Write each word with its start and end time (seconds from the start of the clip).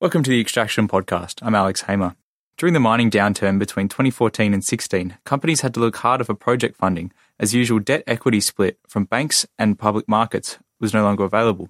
Welcome 0.00 0.22
to 0.22 0.30
the 0.30 0.40
Extraction 0.40 0.88
Podcast. 0.88 1.40
I'm 1.42 1.54
Alex 1.54 1.82
Hamer. 1.82 2.16
During 2.56 2.72
the 2.72 2.80
mining 2.80 3.10
downturn 3.10 3.58
between 3.58 3.86
2014 3.86 4.54
and 4.54 4.64
16, 4.64 5.18
companies 5.24 5.60
had 5.60 5.74
to 5.74 5.80
look 5.80 5.96
harder 5.96 6.24
for 6.24 6.32
project 6.32 6.78
funding 6.78 7.12
as 7.38 7.52
usual 7.52 7.80
debt 7.80 8.02
equity 8.06 8.40
split 8.40 8.78
from 8.88 9.04
banks 9.04 9.46
and 9.58 9.78
public 9.78 10.08
markets 10.08 10.58
was 10.80 10.94
no 10.94 11.02
longer 11.02 11.24
available. 11.24 11.68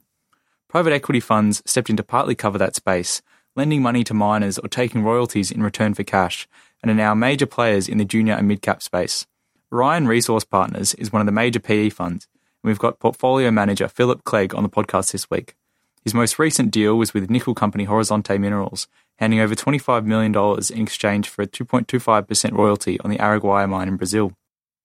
Private 0.69 0.93
equity 0.93 1.19
funds 1.19 1.61
stepped 1.67 1.91
in 1.91 1.97
to 1.97 2.05
partly 2.05 2.37
cover 2.37 2.57
that 2.57 2.77
space, 2.77 3.21
lending 3.57 3.83
money 3.83 4.05
to 4.05 4.15
miners 4.15 4.61
or 4.61 4.69
taking 4.69 5.03
royalties 5.03 5.51
in 5.51 5.61
return 5.61 5.93
for 5.93 6.05
cash, 6.05 6.47
and 6.85 6.91
are 6.93 6.95
now 6.95 7.17
major 7.17 7.47
players 7.47 7.89
in 7.89 7.99
the 7.99 8.05
junior 8.05 8.35
and 8.35 8.47
mid 8.47 8.63
cap 8.63 8.81
space. 8.81 9.27
Orion 9.73 10.07
Resource 10.07 10.45
Partners 10.45 10.95
is 10.95 11.13
one 11.13 11.19
of 11.19 11.27
the 11.27 11.33
major 11.33 11.59
PE 11.59 11.89
funds, 11.89 12.29
and 12.63 12.69
we've 12.69 12.79
got 12.79 13.01
portfolio 13.01 13.51
manager 13.51 13.89
Philip 13.89 14.23
Clegg 14.23 14.55
on 14.55 14.63
the 14.63 14.69
podcast 14.69 15.11
this 15.11 15.29
week. 15.29 15.57
His 16.03 16.15
most 16.15 16.39
recent 16.39 16.71
deal 16.71 16.97
was 16.97 17.13
with 17.13 17.29
nickel 17.29 17.55
company 17.55 17.87
Horizonte 17.87 18.39
Minerals, 18.41 18.89
handing 19.19 19.41
over 19.41 19.55
$25 19.55 20.05
million 20.05 20.35
in 20.35 20.83
exchange 20.83 21.29
for 21.29 21.43
a 21.43 21.47
2.25% 21.47 22.53
royalty 22.53 22.99
on 23.01 23.11
the 23.11 23.19
Araguaia 23.19 23.69
mine 23.69 23.89
in 23.89 23.97
Brazil. 23.97 24.33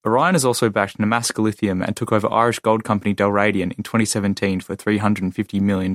Orion 0.05 0.35
has 0.35 0.45
also 0.45 0.69
backed 0.69 0.97
Nemaska 0.97 1.41
Lithium 1.41 1.81
and 1.81 1.95
took 1.95 2.11
over 2.11 2.31
Irish 2.31 2.59
gold 2.59 2.83
company 2.83 3.15
Dalradian 3.15 3.75
in 3.75 3.83
2017 3.83 4.59
for 4.59 4.75
$350 4.75 5.61
million. 5.61 5.93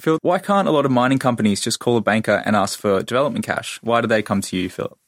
Phil, 0.00 0.18
why 0.22 0.38
can't 0.38 0.66
a 0.66 0.72
lot 0.72 0.84
of 0.84 0.90
mining 0.90 1.18
companies 1.18 1.60
just 1.60 1.78
call 1.78 1.96
a 1.96 2.00
banker 2.00 2.42
and 2.44 2.56
ask 2.56 2.78
for 2.78 3.02
development 3.02 3.44
cash? 3.44 3.78
Why 3.82 4.00
do 4.00 4.08
they 4.08 4.22
come 4.22 4.40
to 4.40 4.56
you, 4.56 4.68
Phil? 4.68 4.98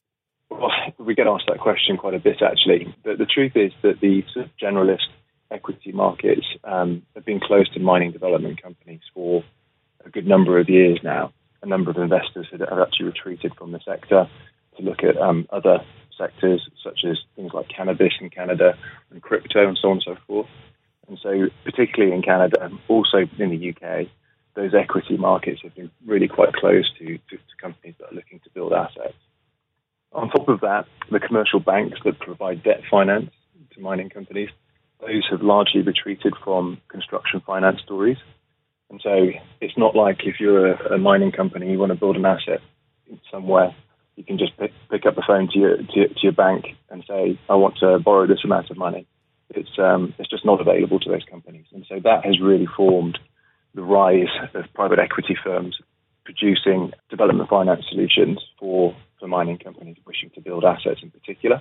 Well, 0.51 0.71
we 0.99 1.15
get 1.15 1.27
asked 1.27 1.47
that 1.49 1.59
question 1.59 1.97
quite 1.97 2.15
a 2.15 2.21
bit, 2.21 2.43
actually. 2.43 2.95
But 3.03 3.19
the 3.19 3.27
truth 3.27 3.53
is 3.57 3.73
that 3.83 4.01
the 4.01 4.23
generalist 4.63 5.07
equity 5.51 5.93
markets 5.93 6.47
um, 6.65 7.03
have 7.15 7.25
been 7.25 7.41
closed 7.41 7.73
to 7.75 7.81
mining 7.81 8.13
development 8.13 8.63
companies 8.63 9.01
for 9.15 9.45
a 10.05 10.11
good 10.11 10.27
number 10.27 10.59
of 10.59 10.69
years 10.69 10.99
now. 11.03 11.33
A 11.63 11.67
number 11.67 11.91
of 11.91 11.97
investors 11.97 12.47
have 12.51 12.79
actually 12.79 13.07
retreated 13.07 13.55
from 13.57 13.73
the 13.73 13.81
sector 13.85 14.29
to 14.77 14.83
look 14.83 15.03
at 15.03 15.17
um, 15.17 15.47
other 15.51 15.79
sectors, 16.17 16.69
such 16.83 17.01
as 17.09 17.19
things 17.35 17.53
like 17.53 17.69
cannabis 17.69 18.13
in 18.21 18.31
Canada 18.31 18.77
and 19.11 19.23
crypto 19.23 19.67
and 19.67 19.79
so 19.81 19.89
on 19.89 19.95
and 19.95 20.03
so 20.05 20.17
forth. 20.27 20.49
And 21.09 21.19
so, 21.23 21.47
particularly 21.65 22.15
in 22.15 22.23
Canada, 22.23 22.59
and 22.63 22.79
also 22.89 23.19
in 23.39 23.51
the 23.51 23.71
UK, 23.71 24.09
those 24.55 24.75
equity 24.75 25.17
markets 25.17 25.61
have 25.63 25.75
been 25.75 25.91
really 26.05 26.29
quite 26.29 26.53
close 26.55 26.91
to, 26.99 27.07
to, 27.07 27.37
to 27.37 27.57
companies 27.61 27.95
that 27.99 28.11
are 28.11 28.15
looking 28.15 28.41
to 28.41 28.51
build 28.51 28.73
assets. 28.73 29.15
On 30.13 30.31
top 30.31 30.49
of 30.49 30.61
that, 30.61 30.87
the 31.11 31.21
commercial 31.21 31.61
banks 31.61 31.99
that 32.05 32.19
provide 32.19 32.63
debt 32.63 32.81
finance 32.91 33.31
to 33.75 33.81
mining 33.81 34.09
companies 34.09 34.49
those 35.01 35.27
have 35.31 35.43
largely 35.43 35.83
retreated 35.83 36.35
from 36.43 36.81
construction 36.89 37.43
finance 37.47 37.81
stories. 37.85 38.19
And 38.91 39.01
so 39.03 39.31
it's 39.61 39.77
not 39.77 39.97
like 39.97 40.21
if 40.25 40.37
you're 40.39 40.73
a, 40.73 40.95
a 40.95 40.99
mining 40.99 41.33
company, 41.33 41.71
you 41.71 41.79
want 41.79 41.93
to 41.93 41.99
build 41.99 42.17
an 42.17 42.25
asset 42.25 42.61
somewhere, 43.31 43.75
you 44.17 44.25
can 44.25 44.39
just 44.39 44.57
pick, 44.57 44.73
pick 44.91 45.07
up 45.07 45.15
the 45.15 45.25
phone 45.27 45.49
to 45.53 45.59
your, 45.59 45.77
to, 45.77 46.09
to, 46.09 46.21
your 46.23 46.33
bank 46.33 46.67
and 46.91 47.05
say, 47.07 47.39
I 47.49 47.55
want 47.55 47.77
to 47.79 47.99
borrow 47.99 48.27
this 48.27 48.45
amount 48.45 48.71
of 48.71 48.77
money. 48.77 49.07
It's, 49.51 49.79
um, 49.79 50.15
it's 50.19 50.31
just 50.31 50.45
not 50.45 50.61
available 50.61 50.99
to 51.01 51.11
those 51.11 51.25
companies. 51.31 51.67
And 51.73 51.85
so 51.89 52.01
that 52.03 52.25
has 52.25 52.41
really 52.41 52.67
formed 52.77 53.19
the 53.75 53.83
rise 53.83 54.33
of 54.55 54.65
private 54.75 54.99
equity 54.99 55.37
firms 55.43 55.77
producing 56.25 56.93
development 57.09 57.49
finance 57.49 57.85
solutions 57.89 58.41
for, 58.59 58.97
for 59.21 59.29
mining 59.29 59.59
companies 59.59 59.97
wishing 60.07 60.31
to 60.35 60.41
build 60.41 60.65
assets 60.65 61.01
in 61.03 61.11
particular, 61.11 61.61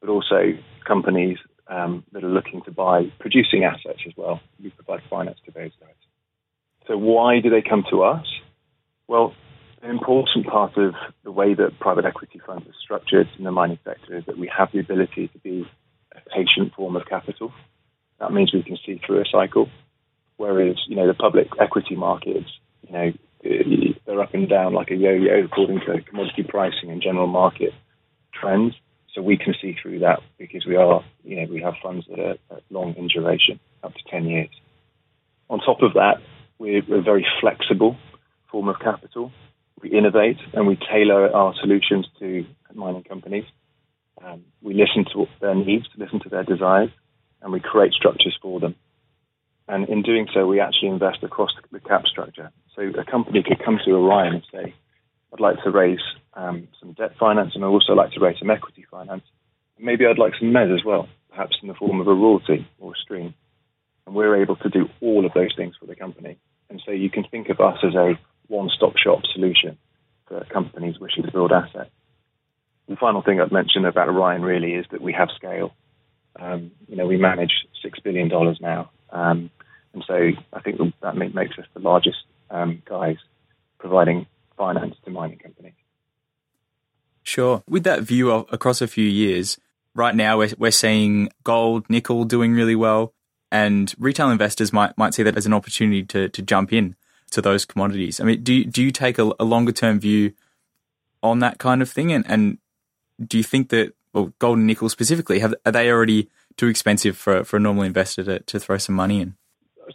but 0.00 0.08
also 0.08 0.52
companies 0.86 1.38
um, 1.68 2.04
that 2.12 2.24
are 2.24 2.28
looking 2.28 2.62
to 2.62 2.70
buy 2.70 3.12
producing 3.20 3.64
assets 3.64 4.00
as 4.06 4.12
well. 4.16 4.40
We 4.62 4.70
provide 4.70 5.00
finance 5.08 5.38
to 5.46 5.52
those 5.52 5.72
guys. 5.80 5.94
So 6.86 6.98
why 6.98 7.40
do 7.40 7.50
they 7.50 7.62
come 7.62 7.84
to 7.90 8.02
us? 8.02 8.26
Well, 9.08 9.34
an 9.82 9.90
important 9.90 10.46
part 10.46 10.76
of 10.76 10.94
the 11.24 11.32
way 11.32 11.54
that 11.54 11.78
private 11.78 12.04
equity 12.04 12.40
funds 12.44 12.66
are 12.66 12.74
structured 12.82 13.28
in 13.38 13.44
the 13.44 13.52
mining 13.52 13.78
sector 13.84 14.16
is 14.16 14.24
that 14.26 14.38
we 14.38 14.50
have 14.56 14.70
the 14.72 14.80
ability 14.80 15.28
to 15.28 15.38
be 15.38 15.66
a 16.12 16.20
patient 16.30 16.74
form 16.74 16.96
of 16.96 17.06
capital. 17.06 17.52
That 18.18 18.32
means 18.32 18.52
we 18.52 18.62
can 18.62 18.78
see 18.84 19.00
through 19.04 19.20
a 19.20 19.24
cycle, 19.30 19.68
whereas 20.36 20.76
you 20.86 20.96
know 20.96 21.06
the 21.06 21.14
public 21.14 21.48
equity 21.60 21.96
markets, 21.96 22.48
you 22.86 22.92
know, 22.92 23.12
they're 24.06 24.20
up 24.20 24.32
and 24.32 24.48
down 24.48 24.72
like 24.72 24.90
a 24.90 24.94
yo-yo 24.94 25.44
according 25.44 25.80
to 25.80 26.00
commodity 26.02 26.44
pricing 26.44 26.90
and 26.90 27.02
general 27.02 27.26
market 27.26 27.72
trends. 28.32 28.74
So 29.14 29.22
we 29.22 29.36
can 29.36 29.54
see 29.62 29.76
through 29.80 30.00
that 30.00 30.20
because 30.38 30.66
we 30.66 30.76
are, 30.76 31.04
you 31.22 31.36
know, 31.36 31.46
we 31.50 31.62
have 31.62 31.74
funds 31.82 32.04
that 32.08 32.18
are 32.18 32.60
long 32.70 32.94
in 32.96 33.08
duration, 33.08 33.60
up 33.82 33.94
to 33.94 34.00
10 34.10 34.26
years. 34.26 34.50
On 35.48 35.60
top 35.60 35.82
of 35.82 35.94
that, 35.94 36.16
we're, 36.58 36.78
a 36.78 37.02
very 37.02 37.26
flexible 37.40 37.96
form 38.50 38.68
of 38.68 38.78
capital. 38.80 39.30
We 39.80 39.90
innovate 39.90 40.38
and 40.52 40.66
we 40.66 40.76
tailor 40.76 41.32
our 41.32 41.54
solutions 41.60 42.06
to 42.18 42.44
mining 42.74 43.04
companies. 43.04 43.44
Um, 44.24 44.44
we 44.62 44.74
listen 44.74 45.04
to 45.12 45.26
their 45.40 45.54
needs, 45.54 45.86
listen 45.96 46.20
to 46.20 46.28
their 46.28 46.44
desires, 46.44 46.90
and 47.42 47.52
we 47.52 47.60
create 47.60 47.92
structures 47.92 48.36
for 48.40 48.58
them. 48.58 48.74
And 49.68 49.88
in 49.88 50.02
doing 50.02 50.26
so, 50.34 50.46
we 50.46 50.60
actually 50.60 50.88
invest 50.88 51.22
across 51.22 51.50
the 51.70 51.80
cap 51.80 52.06
structure. 52.06 52.50
So 52.74 52.82
a 52.82 53.04
company 53.04 53.42
could 53.42 53.62
come 53.64 53.78
to 53.84 53.92
Orion 53.92 54.34
and 54.34 54.42
say, 54.52 54.74
I'd 55.34 55.40
like 55.40 55.62
to 55.64 55.70
raise 55.70 56.00
um, 56.34 56.68
some 56.78 56.92
debt 56.92 57.16
finance, 57.18 57.52
and 57.56 57.64
I'd 57.64 57.68
also 57.68 57.92
like 57.92 58.12
to 58.12 58.20
raise 58.20 58.38
some 58.38 58.50
equity 58.50 58.86
finance. 58.88 59.24
Maybe 59.80 60.06
I'd 60.06 60.18
like 60.18 60.34
some 60.38 60.52
mezz 60.52 60.72
as 60.72 60.84
well, 60.84 61.08
perhaps 61.30 61.56
in 61.60 61.66
the 61.66 61.74
form 61.74 62.00
of 62.00 62.06
a 62.06 62.14
royalty 62.14 62.68
or 62.78 62.92
a 62.92 62.96
stream. 62.96 63.34
And 64.06 64.14
we're 64.14 64.40
able 64.40 64.54
to 64.56 64.68
do 64.68 64.88
all 65.00 65.26
of 65.26 65.32
those 65.34 65.52
things 65.56 65.74
for 65.78 65.86
the 65.86 65.96
company. 65.96 66.38
And 66.70 66.80
so 66.86 66.92
you 66.92 67.10
can 67.10 67.24
think 67.24 67.48
of 67.48 67.58
us 67.58 67.78
as 67.82 67.94
a 67.96 68.18
one-stop 68.46 68.96
shop 68.96 69.22
solution 69.32 69.76
for 70.28 70.44
companies 70.52 71.00
wishing 71.00 71.24
to 71.24 71.32
build 71.32 71.50
assets. 71.50 71.90
The 72.88 72.96
final 72.96 73.22
thing 73.22 73.40
I'd 73.40 73.50
mention 73.50 73.84
about 73.86 74.08
Orion 74.08 74.42
really 74.42 74.74
is 74.74 74.86
that 74.92 75.00
we 75.00 75.12
have 75.14 75.30
scale. 75.34 75.74
Um, 76.38 76.70
you 76.86 76.96
know, 76.96 77.06
we 77.06 77.16
manage 77.16 77.66
six 77.82 77.98
billion 77.98 78.28
dollars 78.28 78.58
now, 78.60 78.90
um, 79.10 79.50
and 79.94 80.04
so 80.06 80.30
I 80.52 80.60
think 80.60 80.80
that 81.00 81.16
makes 81.16 81.58
us 81.58 81.66
the 81.74 81.80
largest 81.80 82.18
um, 82.50 82.82
guys 82.84 83.16
providing 83.78 84.26
finance 84.56 84.94
to 85.04 85.10
mining 85.10 85.38
companies. 85.38 85.74
Sure. 87.22 87.62
With 87.68 87.84
that 87.84 88.02
view 88.02 88.30
of, 88.30 88.46
across 88.52 88.82
a 88.82 88.86
few 88.86 89.06
years, 89.06 89.58
right 89.94 90.14
now 90.14 90.38
we're, 90.38 90.52
we're 90.58 90.70
seeing 90.70 91.30
gold, 91.42 91.88
nickel 91.88 92.24
doing 92.24 92.52
really 92.52 92.76
well, 92.76 93.14
and 93.50 93.94
retail 93.98 94.30
investors 94.30 94.72
might 94.72 94.96
might 94.98 95.14
see 95.14 95.22
that 95.22 95.36
as 95.36 95.46
an 95.46 95.54
opportunity 95.54 96.02
to 96.02 96.28
to 96.28 96.42
jump 96.42 96.72
in 96.72 96.96
to 97.30 97.40
those 97.40 97.64
commodities. 97.64 98.20
I 98.20 98.24
mean, 98.24 98.42
do 98.42 98.52
you, 98.52 98.64
do 98.64 98.82
you 98.82 98.90
take 98.90 99.18
a, 99.18 99.32
a 99.40 99.44
longer 99.44 99.72
term 99.72 100.00
view 100.00 100.32
on 101.22 101.38
that 101.38 101.58
kind 101.58 101.80
of 101.80 101.90
thing, 101.90 102.12
and, 102.12 102.24
and 102.28 102.58
do 103.24 103.38
you 103.38 103.44
think 103.44 103.70
that 103.70 103.94
well, 104.12 104.32
gold 104.38 104.58
and 104.58 104.66
nickel 104.66 104.88
specifically 104.88 105.38
have 105.38 105.54
are 105.64 105.72
they 105.72 105.90
already 105.90 106.28
too 106.56 106.66
expensive 106.66 107.16
for 107.16 107.44
for 107.44 107.56
a 107.56 107.60
normal 107.60 107.84
investor 107.84 108.24
to, 108.24 108.40
to 108.40 108.60
throw 108.60 108.78
some 108.78 108.94
money 108.94 109.20
in? 109.20 109.36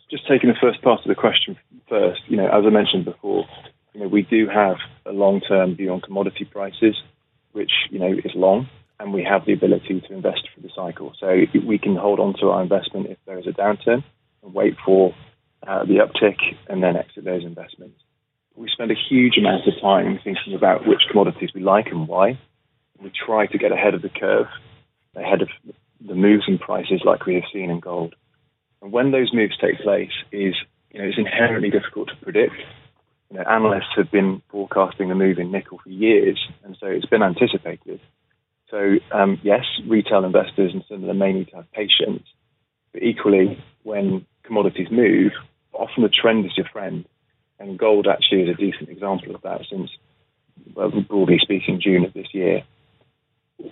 Just 0.10 0.28
taking 0.28 0.50
the 0.50 0.58
first 0.60 0.82
part 0.82 1.02
of 1.02 1.08
the 1.08 1.16
question 1.16 1.58
first, 1.88 2.22
you 2.28 2.38
know, 2.38 2.48
as 2.48 2.64
I 2.66 2.70
mentioned 2.70 3.06
before, 3.06 3.46
you 3.94 4.02
know, 4.02 4.08
we 4.08 4.22
do 4.22 4.48
have 4.48 4.78
a 5.06 5.12
long-term 5.12 5.76
view 5.76 5.92
on 5.92 6.02
commodity 6.02 6.46
prices, 6.46 6.96
which 7.52 7.72
you 7.90 8.00
know 8.00 8.14
is 8.14 8.32
long, 8.36 8.70
and 9.00 9.14
we 9.14 9.24
have 9.24 9.46
the 9.46 9.54
ability 9.54 10.02
to 10.02 10.14
invest 10.14 10.48
through 10.54 10.64
the 10.64 10.74
cycle. 10.76 11.14
So 11.20 11.46
we 11.66 11.80
can 11.80 11.96
hold 11.96 12.20
on 12.20 12.34
to 12.40 12.50
our 12.50 12.62
investment 12.62 13.08
if 13.08 13.18
there 13.26 13.40
is 13.40 13.48
a 13.48 13.52
downturn 13.52 14.04
and 14.44 14.54
wait 14.54 14.76
for 14.86 15.16
uh, 15.66 15.86
the 15.86 15.96
uptick 15.96 16.38
and 16.68 16.84
then 16.84 16.96
exit 16.96 17.24
those 17.24 17.44
investments. 17.44 18.00
We 18.56 18.70
spend 18.70 18.92
a 18.92 18.96
huge 19.10 19.38
amount 19.38 19.68
of 19.68 19.74
time 19.82 20.20
thinking 20.24 20.54
about 20.54 20.86
which 20.86 21.02
commodities 21.10 21.52
we 21.56 21.62
like 21.62 21.88
and 21.88 22.08
why. 22.08 22.38
We 23.02 23.12
try 23.26 23.48
to 23.48 23.58
get 23.58 23.72
ahead 23.72 23.94
of 23.94 24.02
the 24.02 24.10
curve, 24.10 24.48
ahead 25.16 25.42
of 25.42 25.50
the 26.06 26.16
moves 26.16 26.44
in 26.48 26.60
prices 26.60 27.02
like 27.06 27.26
we 27.26 27.36
have 27.36 27.44
seen 27.54 27.70
in 27.70 27.80
gold. 27.80 28.16
And 28.82 28.92
when 28.92 29.12
those 29.12 29.34
moves 29.34 29.58
take 29.58 29.80
place, 29.80 30.12
is 30.32 30.56
you 30.92 31.02
know, 31.02 31.08
it's 31.08 31.18
inherently 31.18 31.70
difficult 31.70 32.10
to 32.10 32.16
predict 32.18 32.56
you 33.32 33.38
know, 33.38 33.44
analysts 33.44 33.96
have 33.96 34.12
been 34.12 34.42
forecasting 34.50 35.10
the 35.10 35.16
move 35.16 35.38
in 35.38 35.52
nickel 35.52 35.80
for 35.84 35.90
years, 35.90 36.40
and 36.64 36.76
so 36.80 36.88
it's 36.88 37.06
been 37.06 37.24
anticipated. 37.24 38.00
So 38.70 38.96
um, 39.12 39.40
yes, 39.44 39.66
retail 39.88 40.26
investors 40.26 40.72
and 40.74 40.84
some 40.88 41.02
of 41.02 41.08
them 41.08 41.18
may 41.18 41.34
need 41.34 41.50
to 41.50 41.58
have 41.58 41.72
patience, 41.72 42.24
but 42.92 43.04
equally, 43.04 43.64
when 43.84 44.26
commodities 44.44 44.88
move, 44.92 45.32
often 45.74 46.04
the 46.04 46.10
trend 46.10 46.46
is 46.46 46.58
your 46.58 46.68
friend, 46.72 47.06
and 47.60 47.78
gold 47.78 48.08
actually 48.08 48.44
is 48.44 48.50
a 48.50 48.54
decent 48.54 48.90
example 48.90 49.36
of 49.36 49.42
that. 49.44 49.62
Since, 49.70 49.92
well, 50.74 50.90
broadly 50.90 51.38
speaking, 51.40 51.80
June 51.82 52.06
of 52.06 52.14
this 52.14 52.34
year. 52.34 52.64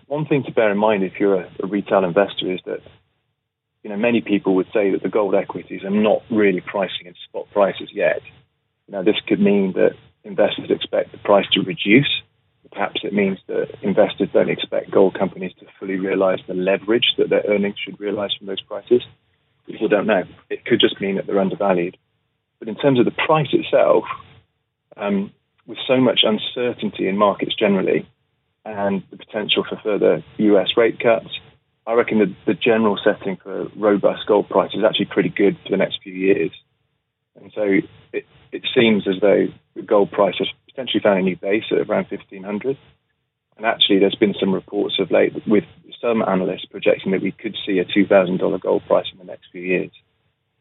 One 0.07 0.25
thing 0.25 0.43
to 0.43 0.51
bear 0.51 0.71
in 0.71 0.77
mind 0.77 1.03
if 1.03 1.13
you're 1.19 1.41
a, 1.41 1.51
a 1.63 1.67
retail 1.67 2.03
investor 2.03 2.51
is 2.51 2.59
that 2.65 2.81
you 3.83 3.89
know 3.89 3.97
many 3.97 4.21
people 4.21 4.55
would 4.55 4.67
say 4.73 4.91
that 4.91 5.01
the 5.01 5.09
gold 5.09 5.33
equities 5.33 5.83
are 5.83 5.89
not 5.89 6.21
really 6.29 6.61
pricing 6.61 7.07
in 7.07 7.15
spot 7.27 7.47
prices 7.51 7.89
yet 7.93 8.21
now, 8.87 9.03
this 9.03 9.19
could 9.27 9.39
mean 9.39 9.73
that 9.73 9.95
investors 10.23 10.69
expect 10.69 11.11
the 11.11 11.17
price 11.17 11.45
to 11.53 11.61
reduce. 11.61 12.21
Perhaps 12.71 13.01
it 13.03 13.13
means 13.13 13.39
that 13.47 13.75
investors 13.81 14.29
don't 14.33 14.49
expect 14.49 14.91
gold 14.91 15.17
companies 15.17 15.53
to 15.59 15.65
fully 15.79 15.95
realize 15.95 16.39
the 16.47 16.53
leverage 16.53 17.15
that 17.17 17.29
their 17.29 17.43
earnings 17.47 17.75
should 17.83 17.99
realize 17.99 18.33
from 18.37 18.47
those 18.47 18.61
prices. 18.61 19.01
People 19.65 19.87
don't 19.87 20.07
know. 20.07 20.23
It 20.49 20.65
could 20.65 20.79
just 20.79 21.01
mean 21.01 21.15
that 21.15 21.27
they're 21.27 21.39
undervalued. 21.39 21.97
But 22.59 22.67
in 22.67 22.75
terms 22.75 22.99
of 22.99 23.05
the 23.05 23.11
price 23.11 23.49
itself, 23.51 24.05
um, 24.95 25.31
with 25.65 25.77
so 25.87 25.97
much 25.97 26.21
uncertainty 26.23 27.07
in 27.07 27.17
markets 27.17 27.53
generally 27.55 28.07
and 28.65 29.03
the 29.11 29.17
potential 29.17 29.65
for 29.67 29.77
further 29.83 30.23
US 30.37 30.69
rate 30.77 30.99
cuts, 30.99 31.39
I 31.85 31.93
reckon 31.93 32.19
the, 32.19 32.33
the 32.45 32.53
general 32.53 32.99
setting 33.01 33.37
for 33.37 33.67
robust 33.75 34.25
gold 34.27 34.49
price 34.49 34.73
is 34.73 34.83
actually 34.83 35.05
pretty 35.05 35.29
good 35.29 35.57
for 35.63 35.71
the 35.71 35.77
next 35.77 35.99
few 36.03 36.13
years. 36.13 36.51
And 37.39 37.51
so 37.53 37.79
it, 38.13 38.25
it 38.51 38.63
seems 38.75 39.07
as 39.07 39.15
though 39.21 39.47
the 39.75 39.81
gold 39.81 40.11
price 40.11 40.35
has 40.39 40.47
potentially 40.69 41.01
found 41.01 41.19
a 41.19 41.23
new 41.23 41.35
base 41.35 41.65
at 41.71 41.89
around 41.89 42.07
1500. 42.09 42.77
And 43.57 43.65
actually, 43.65 43.99
there's 43.99 44.15
been 44.15 44.35
some 44.39 44.53
reports 44.53 44.99
of 44.99 45.09
late 45.09 45.33
with 45.47 45.63
some 45.99 46.21
analysts 46.21 46.65
projecting 46.65 47.11
that 47.11 47.21
we 47.21 47.31
could 47.31 47.55
see 47.65 47.79
a 47.79 47.85
$2,000 47.85 48.61
gold 48.61 48.85
price 48.85 49.07
in 49.11 49.17
the 49.17 49.23
next 49.23 49.47
few 49.51 49.61
years. 49.61 49.91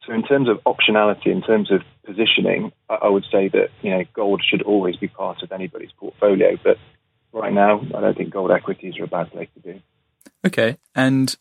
So, 0.06 0.12
in 0.12 0.23
terms 0.23 0.49
of 0.49 0.61
optionality, 0.65 1.27
in 1.27 1.43
terms 1.43 1.71
of 1.71 1.83
positioning, 2.05 2.73
I 2.88 3.09
would 3.09 3.25
say 3.31 3.49
that 3.49 3.69
you 3.83 3.91
know 3.91 4.05
gold 4.15 4.43
should 4.49 4.62
always 4.62 4.97
be 4.97 5.09
part 5.09 5.43
of 5.43 5.53
anybody's 5.53 5.91
portfolio. 5.99 6.56
But 6.62 6.79
right 7.33 7.53
now, 7.53 7.81
I 7.94 8.00
don't 8.00 8.17
think 8.17 8.33
gold 8.33 8.53
equities 8.53 8.99
are 8.99 9.05
a 9.05 9.09
bad 9.09 9.33
place 9.33 9.49
to 9.55 9.61
be. 9.61 9.83
Okay, 10.47 10.79
and 10.94 11.37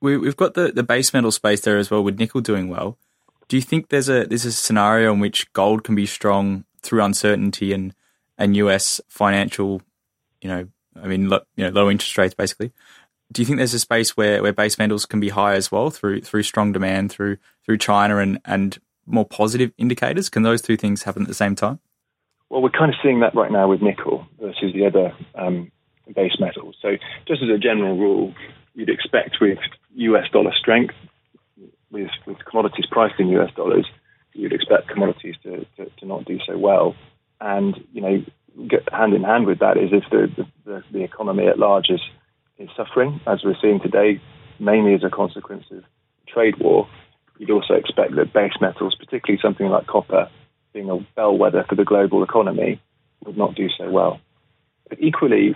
we, 0.00 0.12
have 0.26 0.36
got 0.36 0.54
the, 0.54 0.72
the 0.72 0.82
base 0.82 1.14
metal 1.14 1.32
space 1.32 1.62
there 1.62 1.78
as 1.78 1.90
well, 1.90 2.04
with 2.04 2.18
nickel 2.18 2.42
doing 2.42 2.68
well. 2.68 2.98
Do 3.48 3.56
you 3.56 3.62
think 3.62 3.88
there's 3.88 4.08
a 4.08 4.26
there's 4.26 4.44
a 4.44 4.52
scenario 4.52 5.12
in 5.12 5.20
which 5.20 5.52
gold 5.52 5.84
can 5.84 5.94
be 5.94 6.06
strong 6.06 6.64
through 6.82 7.02
uncertainty 7.02 7.72
and 7.72 7.94
and 8.38 8.56
US 8.56 9.00
financial, 9.08 9.82
you 10.42 10.48
know, 10.48 10.68
I 11.02 11.06
mean, 11.06 11.28
lo, 11.28 11.40
you 11.56 11.64
know, 11.64 11.70
low 11.70 11.90
interest 11.90 12.18
rates 12.18 12.34
basically. 12.34 12.72
Do 13.32 13.42
you 13.42 13.46
think 13.46 13.58
there's 13.58 13.74
a 13.74 13.80
space 13.80 14.16
where, 14.16 14.40
where 14.40 14.52
base 14.52 14.78
metals 14.78 15.04
can 15.04 15.18
be 15.18 15.30
high 15.30 15.54
as 15.54 15.72
well 15.72 15.90
through 15.90 16.20
through 16.22 16.42
strong 16.42 16.72
demand 16.72 17.10
through 17.10 17.38
through 17.64 17.78
China 17.78 18.18
and 18.18 18.40
and 18.44 18.78
more 19.06 19.24
positive 19.24 19.72
indicators? 19.78 20.28
Can 20.28 20.42
those 20.42 20.62
two 20.62 20.76
things 20.76 21.04
happen 21.04 21.22
at 21.22 21.28
the 21.28 21.34
same 21.34 21.54
time? 21.54 21.80
Well, 22.48 22.62
we're 22.62 22.70
kind 22.70 22.92
of 22.92 22.96
seeing 23.02 23.20
that 23.20 23.34
right 23.34 23.50
now 23.50 23.68
with 23.68 23.82
nickel 23.82 24.26
versus 24.40 24.72
the 24.72 24.86
other 24.86 25.12
um, 25.34 25.72
base 26.14 26.38
metals. 26.38 26.76
So, 26.80 26.96
just 27.26 27.42
as 27.42 27.48
a 27.48 27.58
general 27.58 27.96
rule, 27.96 28.34
you'd 28.74 28.88
expect 28.88 29.40
with 29.40 29.58
US 29.94 30.28
dollar 30.32 30.52
strength, 30.56 30.94
with, 31.90 32.10
with 32.26 32.38
commodities 32.44 32.86
priced 32.90 33.18
in 33.18 33.28
US 33.28 33.52
dollars, 33.54 33.86
you'd 34.32 34.52
expect 34.52 34.88
commodities 34.88 35.34
to, 35.42 35.66
to, 35.76 35.90
to 35.98 36.06
not 36.06 36.24
do 36.24 36.38
so 36.46 36.58
well. 36.58 36.94
And, 37.40 37.76
you 37.92 38.00
know, 38.00 38.24
hand 38.92 39.14
in 39.14 39.22
hand 39.22 39.46
with 39.46 39.58
that 39.60 39.76
is 39.76 39.90
if 39.92 40.04
the, 40.10 40.46
the, 40.64 40.82
the 40.92 41.02
economy 41.02 41.46
at 41.46 41.58
large 41.58 41.90
is, 41.90 42.00
is 42.58 42.68
suffering, 42.76 43.20
as 43.26 43.40
we're 43.44 43.56
seeing 43.60 43.80
today, 43.80 44.20
mainly 44.58 44.94
as 44.94 45.04
a 45.04 45.10
consequence 45.10 45.64
of 45.70 45.84
trade 46.26 46.58
war, 46.58 46.88
you'd 47.38 47.50
also 47.50 47.74
expect 47.74 48.14
that 48.16 48.32
base 48.32 48.54
metals, 48.60 48.96
particularly 48.98 49.40
something 49.42 49.68
like 49.68 49.86
copper, 49.86 50.28
being 50.72 50.90
a 50.90 50.98
bellwether 51.14 51.64
for 51.68 51.74
the 51.74 51.84
global 51.84 52.22
economy, 52.22 52.80
would 53.24 53.36
not 53.36 53.54
do 53.54 53.68
so 53.76 53.90
well. 53.90 54.20
But 54.88 55.00
equally, 55.00 55.54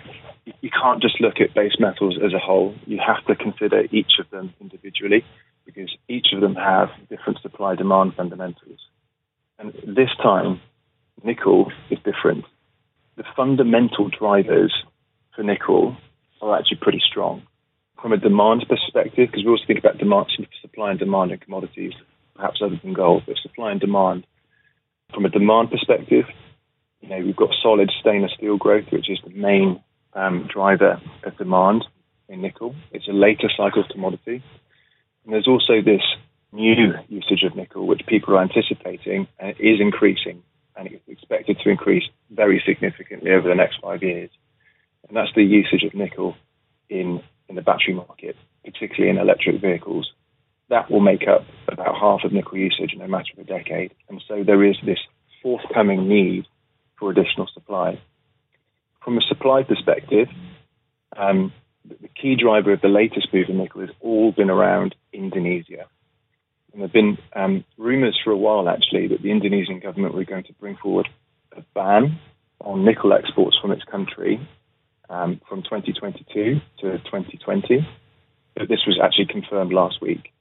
you 0.61 0.71
can't 0.71 1.01
just 1.01 1.21
look 1.21 1.41
at 1.41 1.55
base 1.55 1.77
metals 1.79 2.19
as 2.23 2.33
a 2.35 2.39
whole. 2.39 2.75
You 2.87 2.99
have 3.05 3.25
to 3.27 3.37
consider 3.37 3.83
each 3.91 4.13
of 4.19 4.29
them 4.31 4.53
individually 4.61 5.25
because 5.65 5.95
each 6.09 6.29
of 6.33 6.41
them 6.41 6.55
have 6.55 6.89
different 7.09 7.41
supply 7.43 7.75
demand 7.75 8.15
fundamentals. 8.17 8.81
And 9.59 9.73
this 9.87 10.11
time, 10.23 10.61
nickel 11.23 11.71
is 11.91 11.99
different. 12.05 12.45
The 13.17 13.25
fundamental 13.37 14.09
drivers 14.09 14.75
for 15.35 15.43
nickel 15.43 15.97
are 16.41 16.59
actually 16.59 16.79
pretty 16.79 17.03
strong. 17.07 17.43
From 18.01 18.13
a 18.13 18.17
demand 18.17 18.65
perspective, 18.69 19.29
because 19.31 19.45
we 19.45 19.51
also 19.51 19.65
think 19.67 19.79
about 19.79 19.99
demand, 19.99 20.27
supply 20.63 20.91
and 20.91 20.99
demand 20.99 21.33
in 21.33 21.39
commodities, 21.39 21.93
perhaps 22.35 22.61
other 22.65 22.81
than 22.83 22.95
gold, 22.95 23.25
but 23.27 23.37
supply 23.43 23.71
and 23.71 23.81
demand. 23.81 24.27
From 25.13 25.27
a 25.27 25.29
demand 25.29 25.71
perspective, 25.71 26.25
you 27.01 27.09
know, 27.09 27.19
we've 27.19 27.37
got 27.37 27.51
solid 27.63 27.91
stainless 28.01 28.33
steel 28.37 28.57
growth, 28.57 28.87
which 28.91 29.11
is 29.11 29.19
the 29.25 29.35
main 29.35 29.83
um, 30.15 30.49
driver 30.53 31.01
of 31.25 31.37
demand 31.37 31.85
in 32.29 32.41
nickel. 32.41 32.75
It's 32.93 33.09
a 33.09 33.13
later 33.13 33.51
cycle 33.55 33.85
commodity. 33.91 34.43
And 35.25 35.33
there's 35.33 35.49
also 35.49 35.81
this 35.85 36.03
new 36.53 36.95
usage 37.09 37.43
of 37.45 37.55
nickel, 37.55 37.87
which 37.87 38.03
people 38.07 38.37
are 38.37 38.43
anticipating 38.43 39.29
and 39.39 39.55
is 39.59 39.81
increasing, 39.81 40.43
and 40.77 40.89
it's 40.89 41.09
expected 41.09 41.59
to 41.63 41.71
increase 41.71 42.05
very 42.31 42.63
significantly 42.67 43.31
over 43.33 43.49
the 43.49 43.55
next 43.55 43.79
five 43.81 44.03
years. 44.03 44.31
And 45.07 45.17
that's 45.17 45.35
the 45.35 45.45
usage 45.45 45.85
of 45.85 45.95
nickel 45.95 46.37
in, 46.89 47.23
in 47.49 47.55
the 47.55 47.63
battery 47.63 47.95
market, 47.95 48.37
particularly 48.65 49.11
in 49.11 49.19
electric 49.19 49.61
vehicles. 49.61 50.13
That 50.69 50.91
will 50.91 51.01
make 51.01 51.27
up 51.27 51.47
about 51.69 51.97
half 51.99 52.21
of 52.25 52.33
nickel 52.33 52.59
usage 52.59 52.93
in 52.95 53.01
a 53.01 53.09
matter 53.09 53.33
of 53.33 53.41
a 53.41 53.45
decade. 53.45 53.93
And 54.09 54.23
so 54.29 54.45
there 54.45 54.65
is 54.65 54.77
this 54.85 55.01
forthcoming 55.43 56.09
need 56.09 56.47
for 56.99 57.11
additional 57.11 57.49
supply. 57.53 58.01
From 59.03 59.19
a 59.19 59.23
supply 59.23 59.63
perspective, 59.63 60.29
um, 61.17 61.53
the 61.85 62.09
key 62.09 62.37
driver 62.37 62.73
of 62.73 62.81
the 62.81 62.89
latest 62.89 63.29
move 63.33 63.49
in 63.49 63.59
nickel 63.59 63.81
has 63.81 63.91
all 64.01 64.33
been 64.33 64.51
around 64.51 64.95
Indonesia. 65.13 65.87
And 66.73 66.81
there 66.81 66.89
have 66.89 66.93
been 66.93 67.19
um, 67.35 67.65
rumors 67.77 68.19
for 68.23 68.31
a 68.31 68.37
while, 68.37 68.69
actually, 68.69 69.09
that 69.09 69.23
the 69.23 69.31
Indonesian 69.31 69.81
government 69.81 70.15
were 70.15 70.25
going 70.25 70.45
to 70.45 70.53
bring 70.55 70.77
forward 70.77 71.09
a 71.57 71.63
ban 71.75 72.19
on 72.61 72.85
nickel 72.85 73.13
exports 73.13 73.57
from 73.61 73.73
its 73.73 73.83
country 73.85 74.47
um, 75.09 75.41
from 75.49 75.63
2022 75.63 76.61
to 76.81 76.99
2020. 76.99 77.89
But 78.55 78.69
this 78.69 78.81
was 78.87 79.01
actually 79.03 79.27
confirmed 79.27 79.73
last 79.73 80.01
week. 80.01 80.33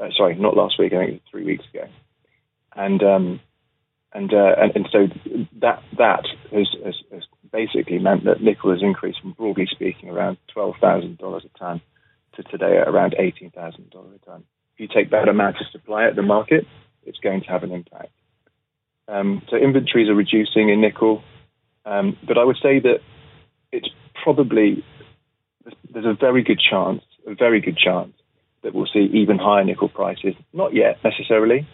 Uh, 0.00 0.08
sorry, 0.16 0.34
not 0.34 0.56
last 0.56 0.78
week. 0.78 0.92
I 0.92 0.98
think 0.98 1.10
it 1.10 1.12
was 1.14 1.30
three 1.30 1.44
weeks 1.44 1.64
ago. 1.72 1.86
And 2.74 3.02
um, 3.02 3.40
and, 4.16 4.32
uh, 4.32 4.54
and, 4.58 4.72
and 4.74 4.88
so 4.90 5.08
that 5.60 5.82
that 5.98 6.24
has, 6.50 6.68
has, 6.84 6.94
has, 7.12 7.24
basically 7.52 7.98
meant 7.98 8.24
that 8.24 8.42
nickel 8.42 8.70
has 8.70 8.82
increased 8.82 9.20
from 9.20 9.32
broadly 9.32 9.66
speaking 9.70 10.08
around 10.08 10.38
twelve 10.52 10.74
thousand 10.80 11.18
dollars 11.18 11.44
a 11.44 11.58
ton 11.58 11.80
to 12.34 12.42
today 12.44 12.78
at 12.78 12.88
around 12.88 13.14
eighteen 13.18 13.50
thousand 13.50 13.90
dollars 13.90 14.18
a 14.22 14.26
ton. 14.26 14.44
If 14.74 14.80
you 14.80 14.88
take 14.88 15.10
that 15.10 15.28
amount 15.28 15.56
of 15.60 15.66
supply 15.72 16.06
at 16.06 16.16
the 16.16 16.22
market, 16.22 16.66
it's 17.04 17.18
going 17.18 17.40
to 17.42 17.48
have 17.48 17.62
an 17.62 17.72
impact. 17.72 18.10
Um, 19.08 19.42
so 19.48 19.56
inventories 19.56 20.08
are 20.08 20.14
reducing 20.14 20.68
in 20.68 20.80
nickel, 20.80 21.22
um, 21.84 22.16
but 22.26 22.38
I 22.38 22.44
would 22.44 22.58
say 22.62 22.80
that 22.80 22.98
it's 23.72 23.88
probably 24.22 24.84
there's 25.92 26.06
a 26.06 26.14
very 26.14 26.42
good 26.42 26.60
chance, 26.60 27.02
a 27.26 27.34
very 27.34 27.60
good 27.60 27.78
chance 27.78 28.12
that 28.62 28.74
we'll 28.74 28.88
see 28.92 29.08
even 29.12 29.38
higher 29.38 29.64
nickel 29.64 29.88
prices. 29.88 30.34
Not 30.52 30.74
yet 30.74 30.98
necessarily, 31.04 31.68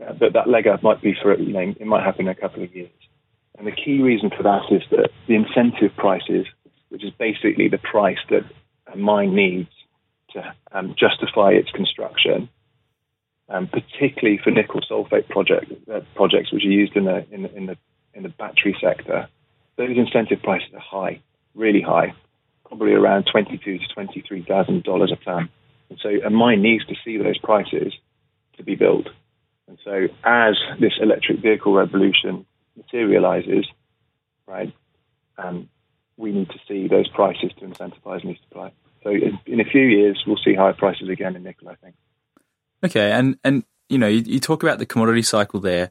uh, 0.00 0.12
but 0.12 0.34
that 0.34 0.48
leg 0.48 0.66
up 0.66 0.82
might 0.82 1.00
be 1.00 1.14
for 1.20 1.36
you 1.38 1.52
know 1.52 1.60
it 1.60 1.86
might 1.86 2.04
happen 2.04 2.26
in 2.26 2.28
a 2.28 2.34
couple 2.34 2.62
of 2.62 2.74
years. 2.74 2.90
And 3.58 3.66
the 3.66 3.72
key 3.72 4.02
reason 4.02 4.30
for 4.30 4.42
that 4.42 4.62
is 4.70 4.82
that 4.90 5.10
the 5.26 5.34
incentive 5.34 5.96
prices, 5.96 6.46
which 6.90 7.04
is 7.04 7.12
basically 7.18 7.68
the 7.68 7.78
price 7.78 8.18
that 8.30 8.44
a 8.92 8.96
mine 8.96 9.34
needs 9.34 9.70
to 10.32 10.54
um, 10.72 10.94
justify 10.98 11.50
its 11.52 11.70
construction, 11.70 12.48
um, 13.48 13.66
particularly 13.66 14.38
for 14.42 14.50
nickel 14.50 14.80
sulfate 14.80 15.28
project, 15.28 15.72
uh, 15.92 16.00
projects 16.14 16.52
which 16.52 16.64
are 16.64 16.68
used 16.68 16.96
in 16.96 17.04
the, 17.04 17.24
in 17.30 17.42
the, 17.42 17.56
in 17.56 17.66
the 17.66 17.76
in 18.14 18.22
the 18.22 18.28
battery 18.30 18.74
sector, 18.80 19.28
those 19.76 19.96
incentive 19.96 20.42
prices 20.42 20.72
are 20.72 20.80
high, 20.80 21.20
really 21.54 21.82
high, 21.82 22.14
probably 22.64 22.92
around 22.92 23.28
twenty-two 23.30 23.78
to 23.78 23.88
twenty-three 23.92 24.42
thousand 24.48 24.84
dollars 24.84 25.12
a 25.12 25.22
ton. 25.22 25.50
And 25.90 25.98
so 26.02 26.08
a 26.24 26.30
mine 26.30 26.62
needs 26.62 26.86
to 26.86 26.94
see 27.04 27.18
those 27.18 27.38
prices 27.38 27.92
to 28.56 28.62
be 28.62 28.74
built. 28.74 29.08
And 29.68 29.78
so 29.84 30.08
as 30.24 30.56
this 30.80 30.94
electric 31.00 31.40
vehicle 31.40 31.74
revolution 31.74 32.46
materializes, 32.86 33.66
right, 34.46 34.72
um, 35.38 35.68
we 36.16 36.32
need 36.32 36.48
to 36.50 36.58
see 36.66 36.88
those 36.88 37.08
prices 37.08 37.52
to 37.58 37.66
incentivize 37.66 38.24
new 38.24 38.36
supply. 38.36 38.72
So 39.02 39.10
in, 39.10 39.38
in, 39.46 39.60
a 39.60 39.64
few 39.64 39.82
years, 39.82 40.22
we'll 40.26 40.38
see 40.42 40.54
higher 40.54 40.72
prices 40.72 41.08
again 41.08 41.36
in 41.36 41.42
nickel, 41.42 41.68
I 41.68 41.74
think. 41.76 41.94
Okay, 42.84 43.12
and 43.12 43.38
and 43.44 43.64
you 43.88 43.98
know, 43.98 44.08
you, 44.08 44.22
you 44.26 44.40
talk 44.40 44.62
about 44.62 44.78
the 44.78 44.86
commodity 44.86 45.22
cycle 45.22 45.60
there, 45.60 45.90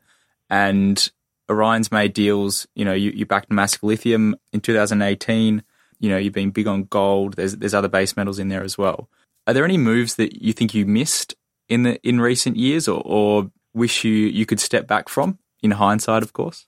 and 0.49 1.09
Orion's 1.49 1.91
made 1.91 2.13
deals. 2.13 2.67
You 2.75 2.85
know, 2.85 2.93
you, 2.93 3.11
you 3.11 3.25
backed 3.25 3.49
Nemaska 3.49 3.83
Lithium 3.83 4.35
in 4.51 4.61
2018. 4.61 5.63
You 5.99 6.09
know, 6.09 6.17
you've 6.17 6.33
been 6.33 6.51
big 6.51 6.67
on 6.67 6.85
gold. 6.85 7.35
There's 7.35 7.55
there's 7.55 7.73
other 7.73 7.87
base 7.87 8.17
metals 8.17 8.39
in 8.39 8.49
there 8.49 8.63
as 8.63 8.77
well. 8.77 9.09
Are 9.47 9.53
there 9.53 9.65
any 9.65 9.77
moves 9.77 10.15
that 10.15 10.41
you 10.41 10.53
think 10.53 10.73
you 10.73 10.85
missed 10.85 11.35
in 11.69 11.83
the 11.83 12.01
in 12.07 12.19
recent 12.19 12.57
years, 12.57 12.87
or, 12.87 13.01
or 13.05 13.51
wish 13.73 14.03
you 14.03 14.11
you 14.11 14.45
could 14.45 14.59
step 14.59 14.87
back 14.87 15.07
from 15.09 15.39
in 15.61 15.71
hindsight, 15.71 16.23
of 16.23 16.33
course? 16.33 16.67